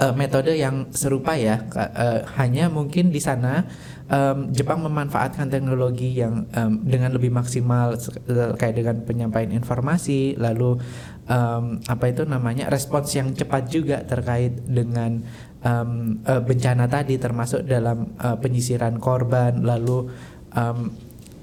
uh, 0.00 0.14
metode 0.14 0.54
yang 0.54 0.90
serupa 0.90 1.38
ya. 1.38 1.62
Uh, 1.74 2.24
hanya 2.38 2.66
mungkin 2.70 3.14
di 3.14 3.20
sana 3.22 3.66
um, 4.08 4.50
Jepang 4.50 4.82
memanfaatkan 4.82 5.48
teknologi 5.50 6.18
yang 6.18 6.48
um, 6.54 6.82
dengan 6.82 7.14
lebih 7.14 7.30
maksimal 7.30 7.94
terkait 7.98 8.74
dengan 8.74 9.02
penyampaian 9.04 9.52
informasi, 9.54 10.34
lalu 10.38 10.80
um, 11.28 11.80
apa 11.88 12.04
itu 12.10 12.22
namanya 12.28 12.68
respons 12.68 13.12
yang 13.16 13.32
cepat 13.32 13.68
juga 13.68 14.04
terkait 14.04 14.64
dengan 14.68 15.24
um, 15.64 16.20
uh, 16.24 16.40
bencana 16.40 16.88
tadi 16.88 17.16
termasuk 17.16 17.64
dalam 17.64 18.12
uh, 18.20 18.36
penyisiran 18.36 19.00
korban 19.00 19.64
lalu 19.64 20.12
um, 20.52 20.92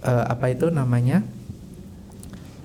uh, 0.06 0.26
apa 0.30 0.54
itu 0.54 0.70
namanya 0.70 1.26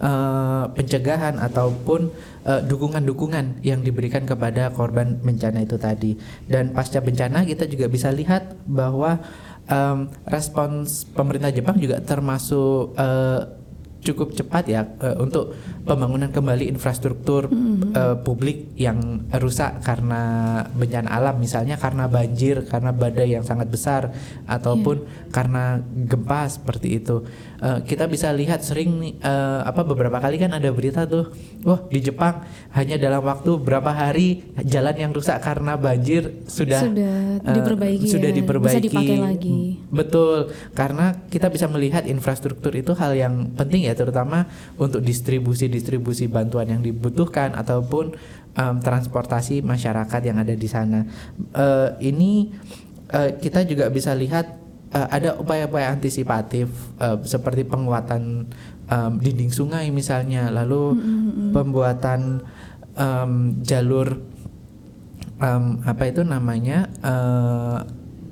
uh, 0.00 0.68
pencegahan 0.72 1.40
ataupun 1.40 2.12
dukungan-dukungan 2.46 3.58
uh, 3.58 3.66
yang 3.66 3.82
diberikan 3.82 4.22
kepada 4.22 4.70
korban 4.70 5.18
bencana 5.18 5.66
itu 5.66 5.82
tadi. 5.82 6.14
Dan 6.46 6.70
pasca 6.70 7.02
bencana 7.02 7.42
kita 7.42 7.66
juga 7.66 7.90
bisa 7.90 8.14
lihat 8.14 8.54
bahwa 8.70 9.18
um, 9.66 10.06
respons 10.30 11.10
pemerintah 11.10 11.50
Jepang 11.50 11.74
juga 11.82 11.98
termasuk 11.98 12.94
uh, 12.94 13.65
cukup 14.06 14.38
cepat 14.38 14.64
ya 14.70 14.86
uh, 15.02 15.18
untuk 15.18 15.58
pembangunan 15.82 16.30
kembali 16.30 16.70
infrastruktur 16.70 17.50
mm-hmm. 17.50 17.90
uh, 17.94 18.16
publik 18.22 18.70
yang 18.78 19.26
rusak 19.34 19.82
karena 19.82 20.22
bencana 20.70 21.10
alam 21.10 21.34
misalnya 21.42 21.74
karena 21.74 22.06
banjir 22.06 22.62
karena 22.70 22.94
badai 22.94 23.34
yang 23.34 23.42
sangat 23.42 23.66
besar 23.66 24.14
ataupun 24.46 25.02
yeah. 25.02 25.30
karena 25.34 25.82
gempa 25.82 26.46
seperti 26.46 27.02
itu 27.02 27.26
uh, 27.62 27.82
kita 27.82 28.06
bisa 28.06 28.30
lihat 28.30 28.62
sering 28.62 28.94
nih 29.02 29.12
uh, 29.22 29.66
apa 29.66 29.82
beberapa 29.82 30.22
kali 30.22 30.38
kan 30.38 30.54
ada 30.54 30.70
berita 30.70 31.02
tuh 31.08 31.34
wah 31.66 31.82
di 31.90 31.98
Jepang 31.98 32.46
hanya 32.74 33.00
dalam 33.00 33.24
waktu 33.26 33.50
berapa 33.58 33.90
hari 33.90 34.46
jalan 34.62 34.94
yang 34.94 35.10
rusak 35.10 35.42
karena 35.42 35.74
banjir 35.74 36.46
sudah 36.46 36.82
sudah 36.82 37.40
diperbaiki 37.42 38.06
uh, 38.06 38.12
sudah 38.12 38.30
ya. 38.30 38.36
diperbaiki 38.36 38.76
bisa 38.76 38.86
dipakai 38.86 39.18
lagi 39.18 39.60
betul 39.90 40.52
karena 40.76 41.16
kita 41.32 41.48
bisa 41.50 41.66
melihat 41.66 42.04
infrastruktur 42.04 42.70
itu 42.76 42.92
hal 42.94 43.16
yang 43.16 43.50
penting 43.56 43.88
ya 43.88 43.95
terutama 43.96 44.44
untuk 44.76 45.00
distribusi-distribusi 45.00 46.28
bantuan 46.28 46.68
yang 46.68 46.82
dibutuhkan 46.84 47.56
ataupun 47.56 48.12
um, 48.54 48.76
transportasi 48.84 49.64
masyarakat 49.64 50.20
yang 50.20 50.36
ada 50.36 50.52
di 50.52 50.68
sana. 50.68 51.08
Uh, 51.56 51.96
ini 52.04 52.52
uh, 53.10 53.34
kita 53.40 53.64
juga 53.64 53.88
bisa 53.88 54.12
lihat 54.12 54.52
uh, 54.92 55.08
ada 55.08 55.34
upaya-upaya 55.40 55.90
antisipatif 55.96 56.68
uh, 57.00 57.16
seperti 57.24 57.64
penguatan 57.64 58.52
um, 58.92 59.12
dinding 59.16 59.50
sungai 59.50 59.88
misalnya, 59.88 60.52
lalu 60.52 60.94
mm 60.94 61.00
-hmm. 61.00 61.50
pembuatan 61.56 62.20
um, 62.96 63.32
jalur 63.64 64.20
um, 65.40 65.80
apa 65.84 66.02
itu 66.08 66.22
namanya 66.24 66.88
uh, 67.04 67.84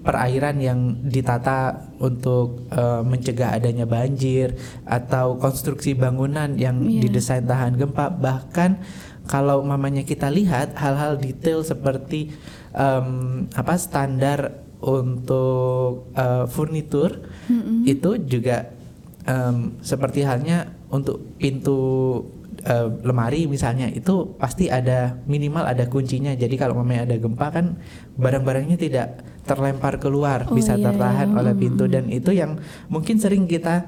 perairan 0.05 0.61
yang 0.61 1.01
ditata 1.01 1.89
untuk 1.97 2.69
uh, 2.69 3.01
mencegah 3.01 3.57
adanya 3.57 3.89
banjir 3.89 4.53
atau 4.85 5.41
konstruksi 5.41 5.97
bangunan 5.97 6.61
yang 6.61 6.85
yeah. 6.85 7.09
didesain 7.09 7.49
tahan 7.49 7.81
gempa 7.81 8.13
bahkan 8.13 8.85
kalau 9.25 9.65
mamanya 9.65 10.05
kita 10.05 10.29
lihat 10.29 10.77
hal-hal 10.77 11.17
detail 11.17 11.65
seperti 11.65 12.37
um, 12.77 13.49
apa 13.57 13.81
standar 13.81 14.61
untuk 14.85 16.13
uh, 16.13 16.45
furnitur 16.45 17.25
mm 17.49 17.57
-hmm. 17.57 17.79
itu 17.89 18.11
juga 18.29 18.69
um, 19.25 19.81
seperti 19.81 20.21
halnya 20.29 20.69
untuk 20.93 21.25
pintu 21.41 21.81
uh, 22.69 22.89
lemari 23.01 23.49
misalnya 23.49 23.89
itu 23.89 24.37
pasti 24.37 24.69
ada 24.69 25.17
minimal 25.25 25.65
ada 25.65 25.89
kuncinya 25.89 26.37
jadi 26.37 26.55
kalau 26.61 26.77
mamanya 26.77 27.09
ada 27.09 27.17
gempa 27.17 27.49
kan 27.49 27.81
barang-barangnya 28.21 28.77
tidak 28.77 29.34
terlempar 29.45 30.01
keluar, 30.01 30.49
oh, 30.49 30.57
bisa 30.57 30.75
iya, 30.75 30.91
tertahan 30.91 31.29
iya. 31.33 31.39
oleh 31.39 31.55
pintu 31.55 31.85
dan 31.85 32.09
itu 32.09 32.33
yang 32.33 32.57
mungkin 32.89 33.21
sering 33.21 33.45
kita 33.45 33.87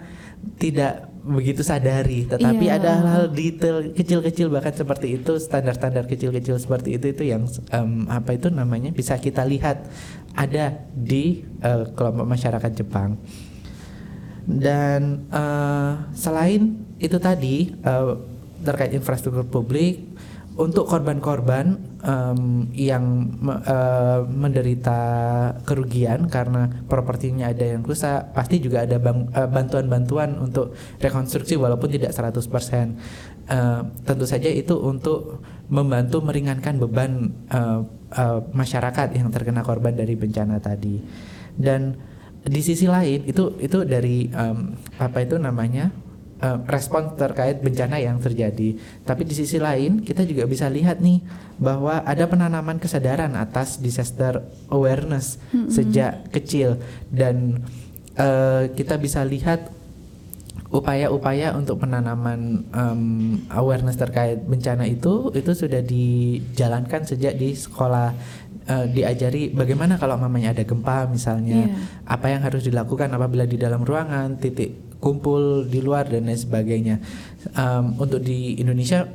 tidak 0.61 1.09
begitu 1.27 1.67
sadari 1.67 2.23
tetapi 2.23 2.71
iya. 2.71 2.79
ada 2.79 3.03
hal-hal 3.03 3.27
detail 3.35 3.83
kecil-kecil 3.91 4.47
bahkan 4.47 4.71
seperti 4.71 5.19
itu 5.19 5.43
standar-standar 5.43 6.07
kecil-kecil 6.07 6.55
seperti 6.63 6.95
itu 6.95 7.11
itu 7.11 7.23
yang 7.27 7.51
um, 7.75 8.07
apa 8.07 8.39
itu 8.39 8.47
namanya 8.47 8.95
bisa 8.95 9.19
kita 9.19 9.43
lihat 9.43 9.91
ada 10.39 10.87
di 10.95 11.43
uh, 11.67 11.91
kelompok 11.99 12.31
masyarakat 12.31 12.71
Jepang 12.79 13.19
dan 14.47 15.27
uh, 15.35 16.07
selain 16.15 16.79
itu 17.03 17.19
tadi 17.19 17.75
uh, 17.83 18.23
terkait 18.63 18.95
infrastruktur 18.95 19.43
publik 19.51 20.07
untuk 20.57 20.89
korban-korban 20.89 21.77
um, 22.01 22.65
yang 22.73 23.29
uh, 23.45 24.25
menderita 24.25 25.01
kerugian 25.69 26.33
karena 26.33 26.73
propertinya 26.89 27.53
ada 27.53 27.77
yang 27.77 27.85
rusak, 27.85 28.33
pasti 28.33 28.57
juga 28.57 28.89
ada 28.89 28.97
uh, 28.97 29.49
bantuan-bantuan 29.53 30.41
untuk 30.41 30.73
rekonstruksi 30.97 31.61
walaupun 31.61 31.93
tidak 31.93 32.17
100%. 32.17 32.41
Uh, 33.47 33.85
tentu 34.03 34.25
saja 34.25 34.49
itu 34.49 34.75
untuk 34.81 35.45
membantu 35.69 36.25
meringankan 36.25 36.81
beban 36.81 37.37
uh, 37.53 37.85
uh, 38.17 38.41
masyarakat 38.57 39.13
yang 39.13 39.29
terkena 39.29 39.61
korban 39.61 39.93
dari 39.93 40.17
bencana 40.17 40.57
tadi. 40.57 41.05
Dan 41.53 42.01
di 42.47 42.65
sisi 42.65 42.89
lain 42.89 43.29
itu 43.29 43.61
itu 43.61 43.85
dari 43.85 44.31
um, 44.33 44.73
apa 44.97 45.21
itu 45.21 45.37
namanya 45.37 45.91
uh, 46.43 46.59
respon 46.69 47.16
terkait 47.16 47.61
bencana 47.61 48.00
yang 48.00 48.21
terjadi. 48.21 48.76
Tapi 49.05 49.23
di 49.25 49.35
sisi 49.37 49.57
lain 49.57 50.05
kita 50.05 50.25
juga 50.25 50.45
bisa 50.45 50.69
lihat 50.69 51.00
nih 51.00 51.23
bahwa 51.57 52.05
ada 52.05 52.25
penanaman 52.28 52.76
kesadaran 52.76 53.33
atas 53.37 53.81
disaster 53.81 54.45
awareness 54.69 55.40
mm-hmm. 55.52 55.71
sejak 55.73 56.12
kecil 56.33 56.76
dan 57.09 57.64
uh, 58.21 58.69
kita 58.76 59.00
bisa 59.00 59.25
lihat 59.25 59.73
upaya-upaya 60.66 61.55
untuk 61.55 61.78
penanaman 61.87 62.66
um, 62.75 63.38
awareness 63.55 63.97
terkait 63.97 64.43
bencana 64.43 64.85
itu 64.85 65.31
itu 65.33 65.55
sudah 65.55 65.78
dijalankan 65.78 67.07
sejak 67.07 67.38
di 67.38 67.55
sekolah 67.55 68.11
uh, 68.66 68.87
diajari 68.90 69.55
bagaimana 69.55 69.95
kalau 69.97 70.19
mamanya 70.19 70.50
ada 70.52 70.66
gempa 70.66 71.07
misalnya 71.07 71.71
yeah. 71.71 72.02
apa 72.11 72.35
yang 72.35 72.43
harus 72.43 72.66
dilakukan 72.66 73.09
apabila 73.14 73.47
di 73.47 73.57
dalam 73.57 73.87
ruangan 73.87 74.37
titik 74.43 74.86
kumpul 74.99 75.67
di 75.69 75.81
luar 75.85 76.09
dan 76.09 76.29
lain 76.29 76.38
sebagainya. 76.38 76.97
Um, 77.55 77.97
untuk 78.00 78.23
di 78.25 78.59
Indonesia 78.59 79.07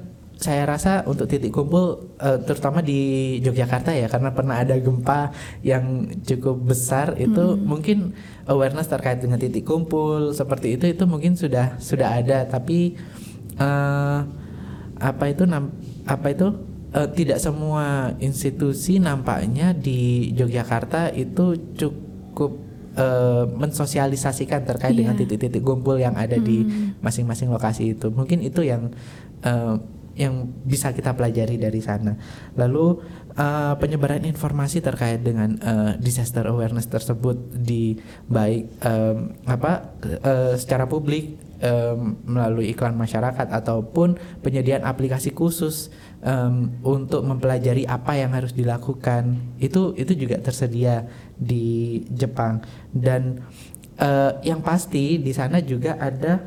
saya 0.41 0.65
rasa 0.65 1.05
untuk 1.05 1.29
titik 1.29 1.53
kumpul 1.53 2.17
uh, 2.17 2.41
terutama 2.41 2.81
di 2.81 3.37
Yogyakarta 3.45 3.93
ya 3.93 4.09
karena 4.09 4.33
pernah 4.33 4.57
ada 4.57 4.73
gempa 4.73 5.29
yang 5.61 6.09
cukup 6.25 6.73
besar 6.73 7.13
itu 7.21 7.53
hmm. 7.53 7.61
mungkin 7.61 8.17
awareness 8.49 8.89
terkait 8.89 9.21
dengan 9.21 9.37
titik 9.37 9.61
kumpul 9.61 10.33
seperti 10.33 10.81
itu 10.81 10.89
itu 10.89 11.05
mungkin 11.05 11.37
sudah 11.37 11.77
sudah 11.77 12.17
ada 12.17 12.49
tapi 12.49 12.97
uh, 13.61 14.25
apa 14.97 15.23
itu 15.29 15.45
apa 16.09 16.27
itu 16.33 16.47
uh, 16.97 17.09
tidak 17.13 17.37
semua 17.37 18.17
institusi 18.17 18.97
nampaknya 18.97 19.77
di 19.77 20.33
Yogyakarta 20.33 21.13
itu 21.13 21.53
cukup 21.77 22.70
uh, 22.97 23.45
mensosialisasikan 23.47 24.67
terkait 24.67 24.95
yeah. 24.95 24.99
dengan 25.05 25.13
iya. 25.15 25.21
titik-titik 25.23 25.63
kumpul 25.63 25.95
yang 25.99 26.17
ada 26.17 26.37
hmm. 26.39 26.45
di 26.45 26.57
masing-masing 26.99 27.51
lokasi 27.51 27.95
itu 27.95 28.11
mungkin 28.11 28.43
itu 28.43 28.65
yang 28.65 28.91
uh, 29.45 29.79
yang 30.21 30.45
bisa 30.61 30.93
kita 30.93 31.17
pelajari 31.17 31.57
dari 31.57 31.81
sana. 31.81 32.13
Lalu 32.53 33.01
uh, 33.33 33.73
penyebaran 33.81 34.21
informasi 34.21 34.85
terkait 34.85 35.25
dengan 35.25 35.57
uh, 35.65 35.97
disaster 35.97 36.45
awareness 36.45 36.85
tersebut 36.85 37.37
di 37.57 37.97
baik 38.29 38.69
um, 38.85 39.33
apa 39.49 39.97
uh, 40.21 40.53
secara 40.53 40.85
publik 40.85 41.41
um, 41.63 42.21
melalui 42.25 42.73
iklan 42.73 42.97
masyarakat 42.97 43.47
ataupun 43.49 44.17
penyediaan 44.45 44.83
aplikasi 44.83 45.31
khusus 45.31 45.89
um, 46.21 46.69
untuk 46.85 47.23
mempelajari 47.23 47.85
apa 47.89 48.17
yang 48.17 48.33
harus 48.35 48.51
dilakukan 48.51 49.37
itu 49.61 49.95
itu 49.95 50.13
juga 50.13 50.41
tersedia 50.41 51.09
di 51.37 52.01
Jepang 52.13 52.61
dan 52.91 53.41
uh, 54.01 54.37
yang 54.45 54.59
pasti 54.61 55.21
di 55.21 55.31
sana 55.31 55.61
juga 55.61 55.97
ada 56.01 56.45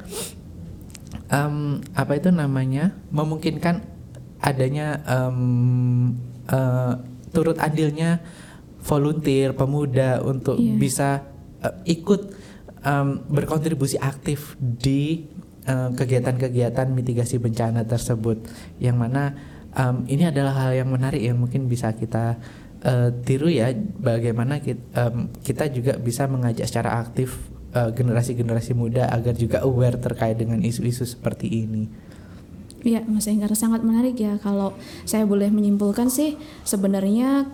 um, 1.30 1.80
apa 1.94 2.18
itu 2.18 2.28
namanya 2.28 2.92
memungkinkan 3.08 3.84
adanya 4.42 5.00
um, 5.08 6.16
uh, 6.50 7.00
turut 7.32 7.56
andilnya 7.60 8.20
volunteer 8.84 9.56
pemuda 9.56 10.20
untuk 10.20 10.60
yeah. 10.60 10.76
bisa 10.76 11.08
uh, 11.64 11.80
ikut 11.88 12.34
um, 12.84 13.24
berkontribusi 13.32 13.96
aktif 13.96 14.56
di 14.60 15.30
kegiatan-kegiatan 15.64 16.84
uh, 16.84 16.92
mitigasi 16.92 17.40
bencana 17.40 17.88
tersebut 17.88 18.36
yang 18.76 19.00
mana 19.00 19.32
um, 19.72 20.04
ini 20.04 20.28
adalah 20.28 20.52
hal 20.52 20.76
yang 20.76 20.92
menarik 20.92 21.24
yang 21.24 21.40
mungkin 21.40 21.72
bisa 21.72 21.96
kita 21.96 22.36
uh, 22.84 23.08
tiru 23.24 23.48
ya 23.48 23.72
bagaimana 23.96 24.60
kita, 24.60 24.84
um, 25.08 25.32
kita 25.40 25.72
juga 25.72 25.96
bisa 25.96 26.28
mengajak 26.28 26.68
secara 26.68 27.00
aktif 27.00 27.32
Eh, 27.32 27.53
generasi-generasi 27.74 28.72
uh, 28.72 28.78
muda 28.78 29.02
agar 29.10 29.34
juga 29.34 29.66
aware 29.66 29.98
terkait 29.98 30.38
dengan 30.38 30.62
isu-isu 30.62 31.02
seperti 31.02 31.50
ini. 31.50 31.90
Iya, 32.84 33.00
Mas 33.08 33.24
Enggar 33.26 33.50
sangat 33.56 33.80
menarik 33.80 34.20
ya. 34.20 34.36
Kalau 34.38 34.76
saya 35.08 35.24
boleh 35.24 35.48
menyimpulkan 35.48 36.12
sih, 36.12 36.36
sebenarnya 36.68 37.48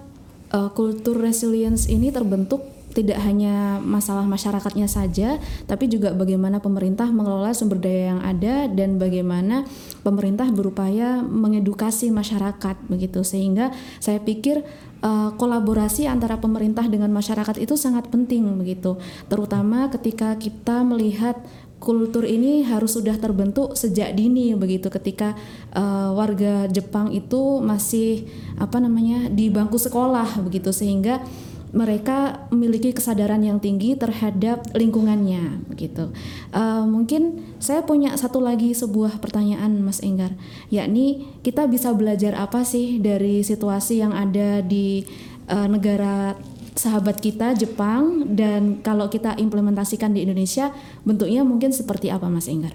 uh, 0.50 0.70
kultur 0.74 1.16
resilience 1.22 1.86
ini 1.86 2.10
terbentuk 2.10 2.66
tidak 2.90 3.22
hanya 3.22 3.78
masalah 3.78 4.26
masyarakatnya 4.26 4.90
saja, 4.90 5.38
tapi 5.70 5.86
juga 5.86 6.10
bagaimana 6.10 6.58
pemerintah 6.58 7.06
mengelola 7.10 7.54
sumber 7.54 7.78
daya 7.78 8.14
yang 8.14 8.20
ada 8.22 8.66
dan 8.66 8.98
bagaimana 8.98 9.62
pemerintah 10.02 10.50
berupaya 10.50 11.22
mengedukasi 11.22 12.10
masyarakat 12.10 12.76
begitu. 12.90 13.22
Sehingga 13.22 13.70
saya 14.02 14.18
pikir 14.18 14.66
uh, 15.06 15.30
kolaborasi 15.38 16.10
antara 16.10 16.42
pemerintah 16.42 16.86
dengan 16.90 17.14
masyarakat 17.14 17.56
itu 17.62 17.78
sangat 17.78 18.10
penting 18.10 18.58
begitu. 18.58 18.98
Terutama 19.30 19.88
ketika 19.88 20.34
kita 20.36 20.82
melihat 20.82 21.38
kultur 21.80 22.28
ini 22.28 22.60
harus 22.68 22.92
sudah 22.92 23.16
terbentuk 23.16 23.72
sejak 23.72 24.12
dini 24.12 24.52
begitu. 24.52 24.92
Ketika 24.92 25.32
uh, 25.72 26.12
warga 26.12 26.68
Jepang 26.68 27.08
itu 27.10 27.58
masih 27.64 28.28
apa 28.60 28.76
namanya 28.78 29.32
di 29.32 29.48
bangku 29.48 29.80
sekolah 29.80 30.44
begitu. 30.44 30.70
Sehingga 30.70 31.24
mereka 31.70 32.46
memiliki 32.50 32.90
kesadaran 32.90 33.42
yang 33.46 33.62
tinggi 33.62 33.94
terhadap 33.94 34.66
lingkungannya 34.74 35.62
begitu. 35.70 36.10
Uh, 36.50 36.82
mungkin 36.82 37.42
saya 37.62 37.86
punya 37.86 38.14
satu 38.18 38.42
lagi 38.42 38.74
sebuah 38.74 39.22
pertanyaan 39.22 39.78
Mas 39.78 40.02
Enggar, 40.02 40.34
yakni 40.68 41.30
kita 41.46 41.70
bisa 41.70 41.94
belajar 41.94 42.34
apa 42.34 42.66
sih 42.66 42.98
dari 42.98 43.46
situasi 43.46 44.02
yang 44.02 44.10
ada 44.10 44.62
di 44.66 45.06
uh, 45.46 45.70
negara 45.70 46.34
sahabat 46.74 47.18
kita 47.18 47.54
Jepang 47.54 48.34
dan 48.34 48.82
kalau 48.82 49.10
kita 49.10 49.36
implementasikan 49.38 50.14
di 50.14 50.26
Indonesia 50.26 50.70
bentuknya 51.02 51.42
mungkin 51.42 51.74
seperti 51.74 52.10
apa 52.10 52.26
Mas 52.26 52.46
Enggar? 52.46 52.74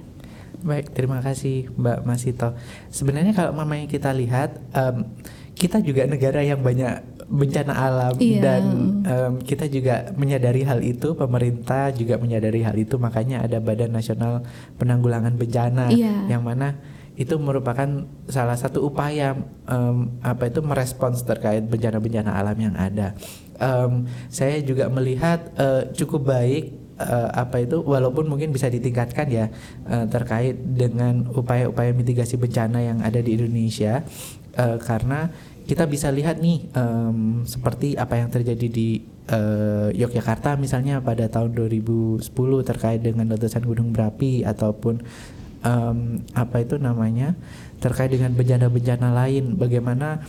Baik, 0.66 0.98
terima 0.98 1.22
kasih 1.22 1.70
Mbak 1.78 2.00
Masito. 2.10 2.58
Sebenarnya 2.90 3.38
kalau 3.38 3.54
mamanya 3.54 3.86
kita 3.86 4.10
lihat 4.10 4.58
um, 4.74 5.06
kita 5.56 5.80
juga 5.80 6.04
negara 6.10 6.42
yang 6.42 6.60
banyak 6.60 7.15
bencana 7.26 7.74
alam 7.74 8.14
iya. 8.22 8.42
dan 8.42 8.64
um, 9.02 9.34
kita 9.42 9.66
juga 9.66 10.14
menyadari 10.14 10.62
hal 10.62 10.78
itu 10.86 11.18
pemerintah 11.18 11.90
juga 11.90 12.22
menyadari 12.22 12.62
hal 12.62 12.78
itu 12.78 13.02
makanya 13.02 13.42
ada 13.42 13.58
Badan 13.58 13.98
Nasional 13.98 14.46
Penanggulangan 14.78 15.34
Bencana 15.34 15.90
iya. 15.90 16.30
yang 16.30 16.46
mana 16.46 16.78
itu 17.16 17.40
merupakan 17.40 17.88
salah 18.28 18.60
satu 18.60 18.84
upaya 18.84 19.40
um, 19.72 20.20
apa 20.20 20.52
itu 20.52 20.60
merespons 20.60 21.24
terkait 21.24 21.64
bencana-bencana 21.64 22.28
alam 22.28 22.58
yang 22.60 22.76
ada. 22.76 23.16
Um, 23.56 24.04
saya 24.28 24.60
juga 24.60 24.92
melihat 24.92 25.48
uh, 25.56 25.88
cukup 25.96 26.28
baik 26.28 26.76
uh, 27.00 27.32
apa 27.32 27.64
itu 27.64 27.80
walaupun 27.80 28.28
mungkin 28.28 28.52
bisa 28.52 28.68
ditingkatkan 28.68 29.32
ya 29.32 29.48
uh, 29.88 30.04
terkait 30.12 30.60
dengan 30.60 31.32
upaya-upaya 31.32 31.96
mitigasi 31.96 32.36
bencana 32.36 32.84
yang 32.84 33.00
ada 33.00 33.24
di 33.24 33.40
Indonesia 33.40 34.04
uh, 34.60 34.76
karena 34.84 35.32
kita 35.66 35.90
bisa 35.90 36.14
lihat 36.14 36.38
nih 36.38 36.70
um, 36.78 37.42
seperti 37.42 37.98
apa 37.98 38.22
yang 38.22 38.30
terjadi 38.30 38.68
di 38.70 39.02
uh, 39.34 39.90
Yogyakarta 39.90 40.54
misalnya 40.62 41.02
pada 41.02 41.26
tahun 41.26 41.58
2010 41.58 42.22
terkait 42.62 43.02
dengan 43.02 43.34
letusan 43.34 43.66
gunung 43.66 43.90
berapi 43.90 44.46
ataupun 44.46 45.02
um, 45.66 46.22
apa 46.38 46.62
itu 46.62 46.78
namanya 46.78 47.34
terkait 47.82 48.14
dengan 48.14 48.32
bencana-bencana 48.38 49.10
lain. 49.10 49.58
Bagaimana 49.58 50.22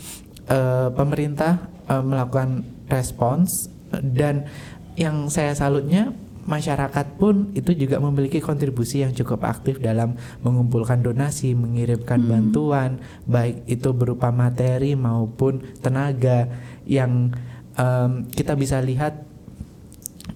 uh, 0.49 0.89
pemerintah 0.97 1.69
uh, 1.93 2.01
melakukan 2.01 2.65
respons 2.89 3.69
dan 3.93 4.49
yang 4.97 5.29
saya 5.29 5.53
salutnya 5.53 6.17
masyarakat 6.47 7.07
pun 7.19 7.51
itu 7.53 7.75
juga 7.75 7.99
memiliki 7.99 8.39
kontribusi 8.39 9.03
yang 9.03 9.13
cukup 9.13 9.45
aktif 9.45 9.83
dalam 9.83 10.15
mengumpulkan 10.41 11.03
donasi, 11.03 11.53
mengirimkan 11.53 12.23
hmm. 12.23 12.31
bantuan, 12.31 12.91
baik 13.27 13.67
itu 13.67 13.91
berupa 13.93 14.31
materi 14.31 14.95
maupun 14.95 15.61
tenaga 15.83 16.49
yang 16.87 17.35
um, 17.75 18.25
kita 18.31 18.55
bisa 18.55 18.79
lihat 18.79 19.27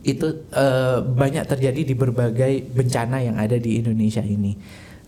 itu 0.02 0.46
uh, 0.54 1.04
banyak 1.04 1.44
terjadi 1.44 1.80
di 1.82 1.94
berbagai 1.94 2.72
bencana 2.72 3.22
yang 3.22 3.36
ada 3.38 3.56
di 3.56 3.78
Indonesia 3.78 4.22
ini. 4.22 4.56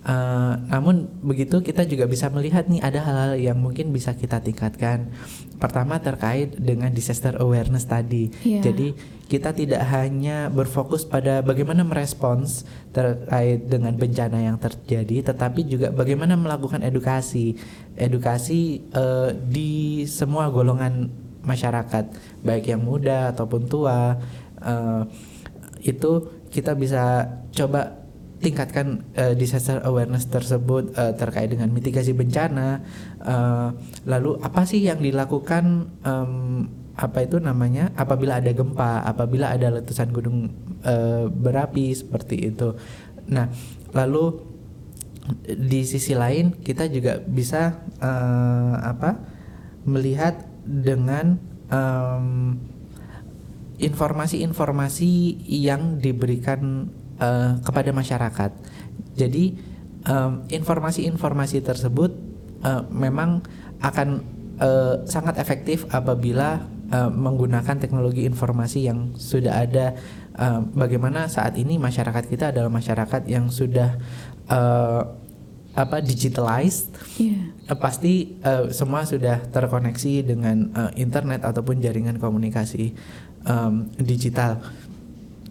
Uh, 0.02 0.58
namun 0.66 1.06
begitu 1.22 1.62
kita 1.62 1.86
juga 1.86 2.10
bisa 2.10 2.26
melihat 2.26 2.66
nih 2.66 2.82
ada 2.82 2.98
hal-hal 3.06 3.38
yang 3.38 3.54
mungkin 3.54 3.94
bisa 3.94 4.10
kita 4.18 4.42
tingkatkan. 4.42 5.14
Pertama 5.62 6.02
terkait 6.02 6.58
dengan 6.58 6.90
disaster 6.90 7.38
awareness 7.38 7.86
tadi. 7.86 8.34
Yeah. 8.42 8.66
Jadi 8.66 8.98
kita 9.30 9.54
tidak 9.54 9.86
hanya 9.94 10.50
berfokus 10.50 11.06
pada 11.06 11.38
bagaimana 11.46 11.86
merespons 11.86 12.66
terkait 12.90 13.70
dengan 13.70 13.94
bencana 13.94 14.42
yang 14.42 14.58
terjadi, 14.58 15.30
tetapi 15.30 15.70
juga 15.70 15.94
bagaimana 15.94 16.34
melakukan 16.34 16.82
edukasi, 16.82 17.54
edukasi 17.94 18.82
uh, 18.98 19.30
di 19.30 20.02
semua 20.10 20.50
golongan 20.50 21.14
masyarakat, 21.46 22.10
baik 22.42 22.74
yang 22.74 22.82
muda 22.82 23.30
ataupun 23.30 23.70
tua. 23.70 24.18
Uh, 24.58 25.06
itu 25.82 26.26
kita 26.50 26.74
bisa 26.74 27.26
coba 27.54 28.01
tingkatkan 28.42 29.06
uh, 29.14 29.32
disaster 29.38 29.78
awareness 29.86 30.26
tersebut 30.26 30.90
uh, 30.98 31.14
terkait 31.14 31.48
dengan 31.54 31.70
mitigasi 31.70 32.10
bencana. 32.10 32.82
Uh, 33.22 33.70
lalu 34.04 34.36
apa 34.42 34.66
sih 34.66 34.82
yang 34.82 34.98
dilakukan 34.98 35.88
um, 36.02 36.66
apa 36.92 37.24
itu 37.24 37.40
namanya 37.40 37.88
apabila 37.96 38.42
ada 38.42 38.52
gempa, 38.52 39.00
apabila 39.06 39.54
ada 39.54 39.72
letusan 39.72 40.12
gunung 40.12 40.50
uh, 40.84 41.30
berapi 41.30 41.94
seperti 41.94 42.52
itu. 42.52 42.74
Nah, 43.30 43.48
lalu 43.94 44.52
di 45.46 45.86
sisi 45.86 46.18
lain 46.18 46.58
kita 46.58 46.90
juga 46.90 47.22
bisa 47.22 47.78
uh, 48.02 48.74
apa 48.82 49.22
melihat 49.86 50.42
dengan 50.62 51.40
informasi-informasi 53.80 55.08
um, 55.08 55.40
yang 55.48 55.96
diberikan 55.96 56.92
uh, 57.22 57.62
kepada 57.62 57.94
masyarakat. 57.94 58.50
Jadi 59.14 59.70
informasi-informasi 60.50 61.62
um, 61.62 61.66
tersebut 61.70 62.10
uh, 62.66 62.82
memang 62.90 63.38
akan 63.78 64.18
uh, 64.58 65.06
sangat 65.06 65.38
efektif 65.38 65.86
apabila 65.94 66.66
uh, 66.90 67.06
menggunakan 67.06 67.78
teknologi 67.78 68.26
informasi 68.26 68.90
yang 68.90 69.14
sudah 69.14 69.62
ada. 69.62 69.94
Uh, 70.32 70.64
bagaimana 70.74 71.28
saat 71.28 71.54
ini 71.60 71.78
masyarakat 71.78 72.24
kita 72.26 72.50
adalah 72.50 72.72
masyarakat 72.72 73.28
yang 73.28 73.52
sudah 73.52 74.00
uh, 74.48 75.22
apa 75.72 76.04
digitalized 76.04 76.92
Iya. 77.16 77.52
Eh, 77.68 77.78
pasti 77.78 78.36
eh, 78.44 78.68
semua 78.72 79.08
sudah 79.08 79.40
terkoneksi 79.48 80.12
dengan 80.26 80.68
eh, 80.72 81.00
internet 81.00 81.44
ataupun 81.48 81.80
jaringan 81.80 82.20
komunikasi 82.20 82.92
em, 83.48 83.74
digital. 84.00 84.60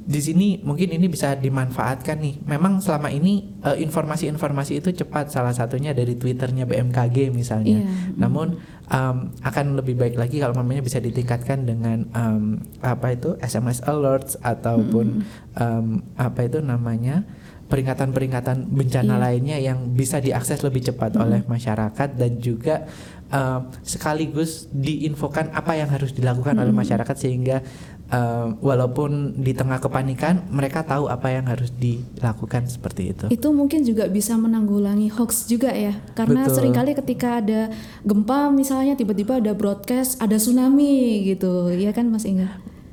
Di 0.01 0.17
sini 0.17 0.57
mungkin 0.65 0.89
ini 0.91 1.05
bisa 1.05 1.37
dimanfaatkan 1.37 2.17
nih. 2.17 2.41
Memang 2.49 2.81
selama 2.81 3.13
ini 3.13 3.53
eh, 3.61 3.77
informasi-informasi 3.85 4.81
itu 4.81 4.89
cepat 4.91 5.29
salah 5.29 5.53
satunya 5.53 5.93
dari 5.93 6.17
twitternya 6.17 6.65
BMKG 6.65 7.29
misalnya. 7.29 7.85
Iya. 7.85 8.17
Namun 8.17 8.57
em, 8.89 9.17
akan 9.39 9.65
lebih 9.77 9.95
baik 9.95 10.15
lagi 10.17 10.41
kalau 10.41 10.57
mamanya 10.57 10.81
bisa 10.81 10.97
ditingkatkan 10.97 11.63
dengan 11.63 12.09
em, 12.11 12.59
apa 12.81 13.13
itu 13.13 13.37
SMS 13.39 13.85
alerts 13.85 14.35
ataupun 14.41 15.21
em, 15.55 15.85
apa 16.17 16.39
itu 16.49 16.59
namanya 16.59 17.23
peringatan-peringatan 17.71 18.67
bencana 18.67 19.15
Iya. 19.15 19.23
lainnya 19.23 19.57
yang 19.63 19.95
bisa 19.95 20.19
diakses 20.19 20.59
lebih 20.59 20.91
cepat 20.91 21.15
oleh 21.15 21.47
masyarakat 21.47 22.19
dan 22.19 22.35
juga 22.43 22.83
um, 23.31 23.71
sekaligus 23.79 24.67
diinfokan 24.75 25.55
apa 25.55 25.79
yang 25.79 25.87
harus 25.87 26.11
dilakukan 26.11 26.59
oleh 26.59 26.75
masyarakat 26.75 27.15
sehingga 27.15 27.63
um, 28.11 28.59
walaupun 28.59 29.39
di 29.39 29.55
tengah 29.55 29.79
kepanikan 29.79 30.45
mereka 30.51 30.83
tahu 30.83 31.07
apa 31.07 31.31
yang 31.31 31.47
harus 31.47 31.71
dilakukan 31.73 32.67
seperti 32.67 33.15
itu. 33.15 33.25
Itu 33.31 33.55
mungkin 33.55 33.87
juga 33.87 34.05
bisa 34.11 34.35
menanggulangi 34.35 35.09
hoax 35.09 35.47
juga 35.47 35.71
ya. 35.71 35.95
Karena 36.13 36.45
Betul. 36.45 36.55
sering 36.59 36.73
kali 36.75 36.91
ketika 36.93 37.41
ada 37.41 37.71
gempa 38.03 38.51
misalnya 38.51 38.93
tiba-tiba 38.93 39.39
ada 39.39 39.55
broadcast 39.55 40.19
ada 40.19 40.35
tsunami 40.37 41.25
gitu. 41.25 41.71
Iya 41.71 41.95
kan 41.95 42.11
Mas 42.11 42.27
Inga? 42.27 42.51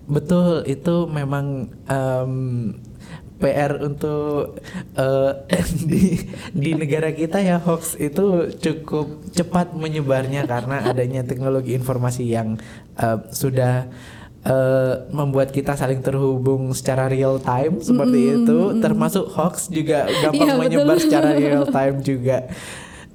Betul, 0.08 0.64
itu 0.64 1.04
memang 1.04 1.68
em, 1.84 2.32
PR 3.38 3.78
untuk 3.84 4.58
eh, 4.98 5.32
di 5.90 6.26
di 6.56 6.70
negara 6.74 7.12
kita 7.12 7.38
ya 7.38 7.60
hoax 7.60 7.94
itu 8.00 8.56
cukup 8.56 9.30
cepat 9.30 9.76
menyebarnya 9.76 10.48
karena 10.48 10.88
adanya 10.88 11.22
teknologi 11.22 11.76
informasi 11.76 12.24
yang 12.24 12.56
eh, 12.98 13.18
sudah 13.30 13.86
eh, 14.48 14.94
membuat 15.12 15.52
kita 15.52 15.76
saling 15.76 16.00
terhubung 16.00 16.72
secara 16.72 17.04
real 17.06 17.36
time 17.36 17.84
seperti 17.84 18.40
itu, 18.40 18.58
termasuk 18.80 19.28
hoax 19.28 19.68
juga 19.68 20.08
gampang 20.08 20.40
Iya, 20.40 20.54
betul. 20.56 20.62
menyebar 20.64 20.96
secara 20.96 21.28
real 21.36 21.64
time 21.76 21.96
juga. 22.00 22.48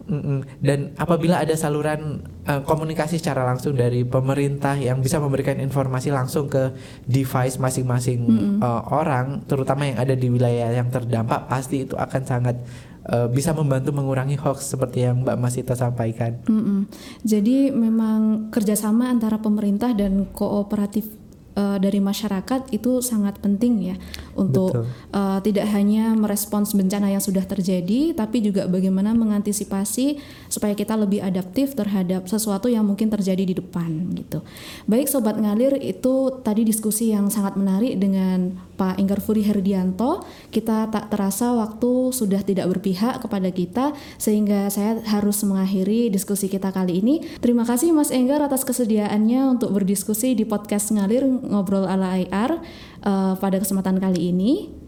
Mm-mm. 0.03 0.43
Dan 0.59 0.91
apabila 0.99 1.39
ada 1.39 1.55
saluran 1.55 2.19
eh, 2.43 2.59
komunikasi 2.67 3.23
secara 3.23 3.47
langsung 3.47 3.71
dari 3.71 4.03
pemerintah 4.03 4.75
yang 4.75 4.99
bisa 4.99 5.15
memberikan 5.15 5.55
informasi 5.63 6.11
langsung 6.11 6.51
ke 6.51 6.75
device 7.07 7.55
masing-masing 7.55 8.19
eh, 8.59 8.81
orang, 8.91 9.47
terutama 9.47 9.87
yang 9.87 9.97
ada 10.03 10.11
di 10.11 10.27
wilayah 10.27 10.75
yang 10.75 10.91
terdampak, 10.91 11.47
pasti 11.47 11.87
itu 11.87 11.95
akan 11.95 12.21
sangat 12.27 12.59
eh, 13.07 13.31
bisa 13.31 13.55
membantu 13.55 13.95
mengurangi 13.95 14.35
hoax 14.35 14.75
seperti 14.75 15.07
yang 15.07 15.23
Mbak 15.23 15.39
Masita 15.39 15.71
sampaikan. 15.71 16.35
Mm-mm. 16.51 16.83
Jadi 17.23 17.71
memang 17.71 18.51
kerjasama 18.51 19.07
antara 19.07 19.39
pemerintah 19.39 19.95
dan 19.95 20.27
kooperatif 20.35 21.22
eh, 21.53 21.77
dari 21.79 21.99
masyarakat 22.03 22.69
itu 22.73 22.99
sangat 22.99 23.39
penting 23.39 23.93
ya 23.93 23.95
untuk 24.33 24.73
Betul. 24.73 24.85
eh, 25.13 25.39
tidak 25.45 25.65
hanya 25.71 26.13
merespons 26.17 26.73
bencana 26.73 27.09
yang 27.09 27.23
sudah 27.23 27.45
terjadi, 27.45 28.13
tapi 28.17 28.41
juga 28.41 28.65
bagaimana 28.65 29.13
mengantisipasi 29.13 30.19
supaya 30.49 30.73
kita 30.73 30.93
lebih 30.97 31.21
adaptif 31.21 31.73
terhadap 31.73 32.25
sesuatu 32.29 32.69
yang 32.69 32.85
mungkin 32.85 33.09
terjadi 33.09 33.43
di 33.45 33.55
depan 33.57 34.13
gitu. 34.17 34.41
Baik 34.89 35.09
sobat 35.09 35.37
ngalir 35.37 35.77
itu 35.79 36.41
tadi 36.41 36.65
diskusi 36.65 37.13
yang 37.13 37.29
sangat 37.29 37.57
menarik 37.57 37.97
dengan 37.97 38.57
Pak 38.75 38.97
Enggar 38.97 39.21
Furi 39.21 39.45
Herdianto. 39.45 40.25
Kita 40.49 40.89
tak 40.89 41.13
terasa 41.13 41.53
waktu 41.53 42.13
sudah 42.13 42.41
tidak 42.41 42.69
berpihak 42.69 43.21
kepada 43.21 43.49
kita 43.49 43.93
sehingga 44.17 44.69
saya 44.73 45.01
harus 45.07 45.41
mengakhiri 45.45 46.09
diskusi 46.09 46.49
kita 46.49 46.73
kali 46.73 46.99
ini. 46.99 47.23
Terima 47.39 47.63
kasih 47.63 47.93
Mas 47.93 48.09
Enggar 48.09 48.41
atas 48.41 48.65
kesediaannya 48.65 49.57
untuk 49.59 49.73
berdiskusi 49.73 50.33
di 50.33 50.43
podcast 50.43 50.91
ngalir 50.91 51.25
ngobrol 51.25 51.85
ala 51.85 52.17
IR 52.17 52.61
eh, 53.05 53.33
pada 53.37 53.57
kesempatan 53.61 54.01
kali 54.01 54.33
ini. 54.33 54.83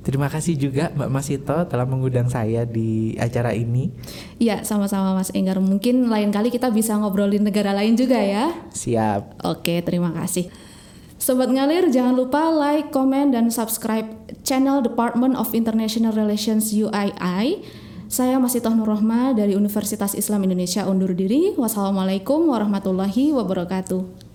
Terima 0.00 0.32
kasih 0.32 0.56
juga 0.56 0.88
Mbak 0.96 1.10
Masito 1.12 1.56
telah 1.68 1.84
mengundang 1.84 2.32
saya 2.32 2.64
di 2.64 3.12
acara 3.20 3.52
ini. 3.52 3.92
Ya, 4.40 4.64
sama-sama 4.64 5.12
Mas 5.12 5.28
Enggar. 5.36 5.60
Mungkin 5.60 6.08
lain 6.08 6.32
kali 6.32 6.48
kita 6.48 6.72
bisa 6.72 6.96
ngobrolin 6.96 7.44
negara 7.44 7.76
lain 7.76 8.00
juga 8.00 8.16
ya. 8.16 8.48
Siap. 8.72 9.44
Oke, 9.44 9.84
terima 9.84 10.08
kasih. 10.16 10.48
Sobat 11.20 11.52
Ngalir, 11.52 11.92
jangan 11.92 12.16
lupa 12.16 12.48
like, 12.48 12.88
komen, 12.96 13.36
dan 13.36 13.52
subscribe 13.52 14.08
channel 14.40 14.80
Department 14.80 15.36
of 15.36 15.52
International 15.52 16.16
Relations 16.16 16.72
UII. 16.72 17.60
Saya 18.08 18.40
masih 18.40 18.64
Nur 18.72 18.88
Rohma 18.88 19.36
dari 19.36 19.52
Universitas 19.52 20.16
Islam 20.16 20.48
Indonesia 20.48 20.88
undur 20.88 21.12
diri. 21.12 21.52
Wassalamualaikum 21.60 22.48
warahmatullahi 22.48 23.36
wabarakatuh. 23.36 24.29